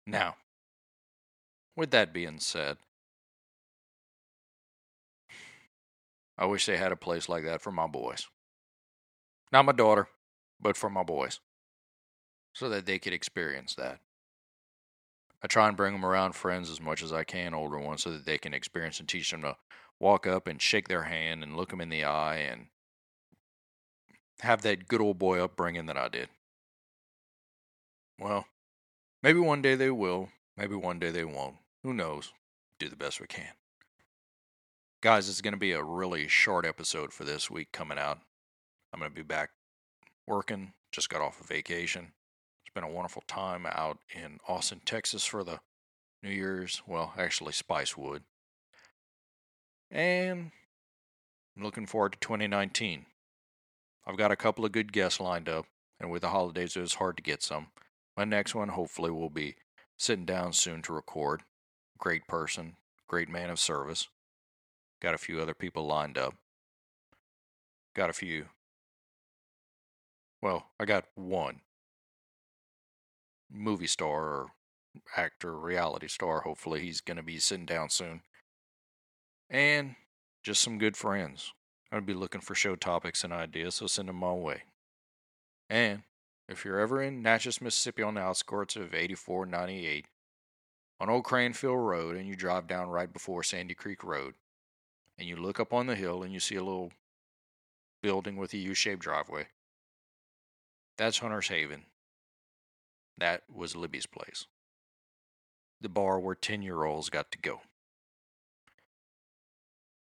Now, 0.07 0.37
with 1.77 1.91
that 1.93 2.13
being 2.13 2.41
said, 2.41 2.79
I 6.37 6.47
wish 6.47 6.67
they 6.67 6.77
had 6.77 6.93
a 6.93 6.97
place 6.97 7.29
like 7.29 7.45
that 7.45 7.61
for 7.61 7.71
my 7.71 7.87
boys. 7.87 8.27
Not 9.53 9.67
my 9.67 9.73
daughter, 9.73 10.09
but 10.61 10.77
for 10.77 10.91
my 10.91 11.03
boys. 11.03 11.41
So 12.55 12.69
that 12.69 12.87
they 12.87 12.99
could 12.99 13.13
experience 13.13 13.75
that. 13.77 14.01
I 15.43 15.49
try 15.49 15.67
and 15.67 15.77
bring 15.77 15.93
them 15.93 16.05
around 16.05 16.35
friends 16.35 16.71
as 16.71 16.81
much 16.81 17.03
as 17.03 17.13
I 17.13 17.25
can, 17.25 17.53
older 17.55 17.79
ones, 17.79 18.03
so 18.03 18.13
that 18.13 18.25
they 18.25 18.39
can 18.39 18.55
experience 18.55 19.01
and 19.01 19.09
teach 19.09 19.31
them 19.31 19.43
to 19.43 19.57
walk 19.99 20.27
up 20.27 20.47
and 20.47 20.63
shake 20.63 20.89
their 20.89 21.05
hand 21.05 21.43
and 21.43 21.57
look 21.57 21.71
them 21.71 21.81
in 21.81 21.89
the 21.89 22.05
eye 22.05 22.37
and 22.37 22.67
have 24.41 24.63
that 24.63 24.89
good 24.89 25.01
old 25.01 25.19
boy 25.19 25.41
upbringing 25.41 25.87
that 25.87 25.97
I 25.97 26.09
did. 26.09 26.29
Well, 28.19 28.47
maybe 29.23 29.41
one 29.41 29.63
day 29.63 29.75
they 29.75 29.91
will. 29.91 30.29
Maybe 30.57 30.77
one 30.77 30.99
day 30.99 31.11
they 31.11 31.25
won't. 31.25 31.57
Who 31.83 31.93
knows? 31.93 32.33
Do 32.79 32.89
the 32.89 32.97
best 32.97 33.21
we 33.21 33.27
can. 33.27 33.55
Guys, 35.01 35.29
it's 35.29 35.41
going 35.41 35.55
to 35.55 35.59
be 35.59 35.73
a 35.73 35.83
really 35.83 36.29
short 36.29 36.65
episode 36.65 37.13
for 37.13 37.25
this 37.25 37.51
week 37.51 37.73
coming 37.73 37.99
out. 37.99 38.21
I'm 38.93 39.01
going 39.01 39.11
to 39.11 39.17
be 39.17 39.23
back 39.23 39.51
working. 40.27 40.75
Just 40.93 41.09
got 41.09 41.21
off 41.21 41.41
a 41.41 41.43
of 41.43 41.49
vacation. 41.49 42.13
Been 42.75 42.85
a 42.85 42.91
wonderful 42.91 43.23
time 43.27 43.67
out 43.67 43.99
in 44.15 44.39
Austin, 44.49 44.81
Texas 44.87 45.27
for 45.27 45.45
the 45.45 45.61
New 46.23 46.31
Year's. 46.31 46.83
Well, 46.87 47.13
actually, 47.19 47.53
Spicewood. 47.53 48.21
And 49.91 50.53
I'm 51.55 51.63
looking 51.63 51.85
forward 51.85 52.13
to 52.13 52.19
2019. 52.21 53.05
I've 54.07 54.17
got 54.17 54.33
a 54.33 54.37
couple 54.37 54.65
of 54.65 54.73
good 54.73 54.91
guests 54.91 55.21
lined 55.21 55.51
up, 55.51 55.67
and 56.01 56.11
with 56.11 56.23
the 56.23 56.31
holidays, 56.31 56.75
it 56.75 56.81
was 56.81 56.95
hard 56.95 57.19
to 57.19 57.23
get 57.23 57.43
some. 57.43 57.69
My 58.17 58.25
next 58.25 58.55
one, 58.55 58.71
hopefully, 58.71 59.11
will 59.11 59.31
be 59.31 59.57
sitting 59.99 60.25
down 60.25 60.55
soon 60.55 60.81
to 60.83 60.95
record. 60.95 61.43
Great 61.99 62.27
person, 62.27 62.77
great 63.07 63.29
man 63.29 63.51
of 63.51 63.61
service. 63.61 64.09
Got 65.01 65.15
a 65.15 65.19
few 65.19 65.41
other 65.41 65.55
people 65.55 65.87
lined 65.87 66.17
up. 66.17 66.35
Got 67.95 68.09
a 68.09 68.15
few. 68.15 68.47
Well, 70.41 70.71
I 70.81 70.87
got 70.87 71.05
one 71.15 71.61
movie 73.53 73.87
star 73.87 74.23
or 74.23 74.47
actor, 75.17 75.59
reality 75.59 76.09
star. 76.09 76.41
Hopefully, 76.41 76.81
he's 76.81 77.01
going 77.01 77.17
to 77.17 77.23
be 77.23 77.39
sitting 77.39 77.67
down 77.67 77.91
soon. 77.91 78.23
And 79.51 79.97
just 80.43 80.63
some 80.63 80.79
good 80.79 80.97
friends. 80.97 81.53
I'd 81.91 82.07
be 82.07 82.15
looking 82.15 82.41
for 82.41 82.55
show 82.55 82.75
topics 82.75 83.23
and 83.23 83.33
ideas, 83.33 83.77
so 83.77 83.87
send 83.87 84.09
them 84.09 84.17
my 84.17 84.33
way. 84.33 84.63
And 85.69 86.03
if 86.49 86.65
you're 86.65 86.81
ever 86.81 87.03
in 87.03 87.23
Natchez, 87.23 87.61
Mississippi 87.61 88.03
on 88.03 88.15
the 88.15 88.23
outskirts 88.23 88.77
of 88.77 88.95
8498, 88.95 90.07
on 91.01 91.11
Old 91.11 91.25
Cranfield 91.25 91.79
Road, 91.79 92.17
and 92.17 92.27
you 92.27 92.35
drive 92.35 92.67
down 92.67 92.89
right 92.89 93.13
before 93.13 93.43
Sandy 93.43 93.75
Creek 93.75 94.03
Road, 94.03 94.35
and 95.19 95.29
you 95.29 95.37
look 95.37 95.61
up 95.61 95.73
on 95.73 95.87
the 95.87 95.95
hill 95.95 96.23
and 96.23 96.33
you 96.33 96.41
see 96.41 96.57
a 96.57 96.65
little 96.65 96.93
building 98.03 98.37
with 98.37 98.55
a 98.55 98.59
U 98.59 98.75
shaped 98.75 99.03
driveway, 99.03 99.49
that's 100.97 101.19
Hunter's 101.19 101.49
Haven. 101.49 101.85
That 103.19 103.43
was 103.53 103.77
Libby's 103.77 104.07
place. 104.07 104.47
The 105.81 105.89
bar 105.89 106.21
where 106.21 106.35
10 106.35 106.63
year 106.63 106.85
olds 106.85 107.11
got 107.11 107.31
to 107.33 107.39
go. 107.39 107.61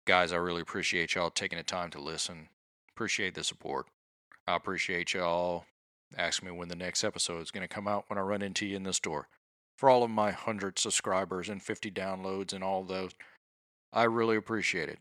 Guys, 0.07 0.33
I 0.33 0.37
really 0.37 0.63
appreciate 0.63 1.15
y'all 1.15 1.31
taking 1.31 1.59
the 1.59 1.65
time 1.65 1.91
to 1.91 2.01
listen. 2.01 2.49
Appreciate 2.95 3.35
the 3.35 3.45
support. 3.45 3.87
I 4.47 4.57
appreciate 4.57 5.13
y'all 5.13 5.67
asking 6.17 6.49
me 6.49 6.57
when 6.57 6.69
the 6.69 6.75
next 6.75 7.05
episode 7.05 7.43
is 7.43 7.51
going 7.51 7.67
to 7.67 7.73
come 7.73 7.87
out 7.87 8.05
when 8.09 8.19
I 8.19 8.23
run 8.23 8.43
into 8.43 8.67
you 8.67 8.77
in 8.77 8.85
the 8.85 8.95
store. 8.95 9.29
For 9.77 9.89
all 9.89 10.03
of 10.03 10.11
my 10.11 10.29
100 10.29 10.79
subscribers 10.79 11.49
and 11.49 11.63
50 11.63 11.91
downloads 11.91 12.53
and 12.53 12.65
all 12.65 12.83
those, 12.83 13.13
I 13.93 14.05
really 14.05 14.37
appreciate 14.37 14.89
it. 14.89 14.99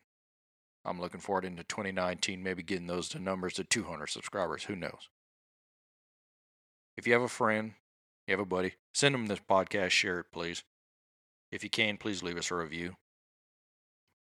I'm 0.86 1.02
looking 1.02 1.20
forward 1.20 1.46
into 1.46 1.64
2019, 1.64 2.44
maybe 2.44 2.64
getting 2.64 2.88
those 2.88 3.10
to 3.10 3.20
numbers 3.20 3.54
to 3.54 3.64
200 3.64 4.08
subscribers. 4.08 4.64
Who 4.66 4.76
knows? 4.76 5.10
If 6.98 7.08
you 7.08 7.14
have 7.14 7.22
a 7.22 7.28
friend, 7.28 7.74
you 8.28 8.34
have 8.34 8.40
a 8.40 8.46
buddy, 8.46 8.74
send 8.94 9.16
them 9.16 9.28
this 9.28 9.40
podcast, 9.40 9.92
share 9.92 10.20
it, 10.20 10.28
please. 10.32 10.64
If 11.52 11.64
you 11.64 11.70
can, 11.70 11.98
please 11.98 12.24
leave 12.24 12.38
us 12.38 12.52
a 12.52 12.56
review. 12.56 12.98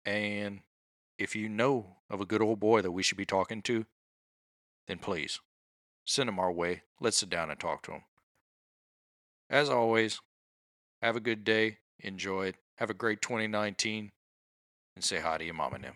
And 0.05 0.61
if 1.17 1.35
you 1.35 1.49
know 1.49 1.97
of 2.09 2.21
a 2.21 2.25
good 2.25 2.41
old 2.41 2.59
boy 2.59 2.81
that 2.81 2.91
we 2.91 3.03
should 3.03 3.17
be 3.17 3.25
talking 3.25 3.61
to, 3.63 3.85
then 4.87 4.99
please 4.99 5.39
send 6.05 6.29
him 6.29 6.39
our 6.39 6.51
way. 6.51 6.83
Let's 6.99 7.17
sit 7.17 7.29
down 7.29 7.49
and 7.49 7.59
talk 7.59 7.83
to 7.83 7.91
him. 7.93 8.03
As 9.49 9.69
always, 9.69 10.21
have 11.01 11.15
a 11.15 11.21
good 11.21 11.43
day. 11.43 11.79
Enjoy 11.99 12.47
it. 12.47 12.55
Have 12.77 12.89
a 12.89 12.93
great 12.95 13.21
2019 13.21 14.11
and 14.95 15.03
say 15.03 15.19
hi 15.19 15.37
to 15.37 15.45
your 15.45 15.53
mom 15.53 15.73
and 15.73 15.83
them. 15.83 15.95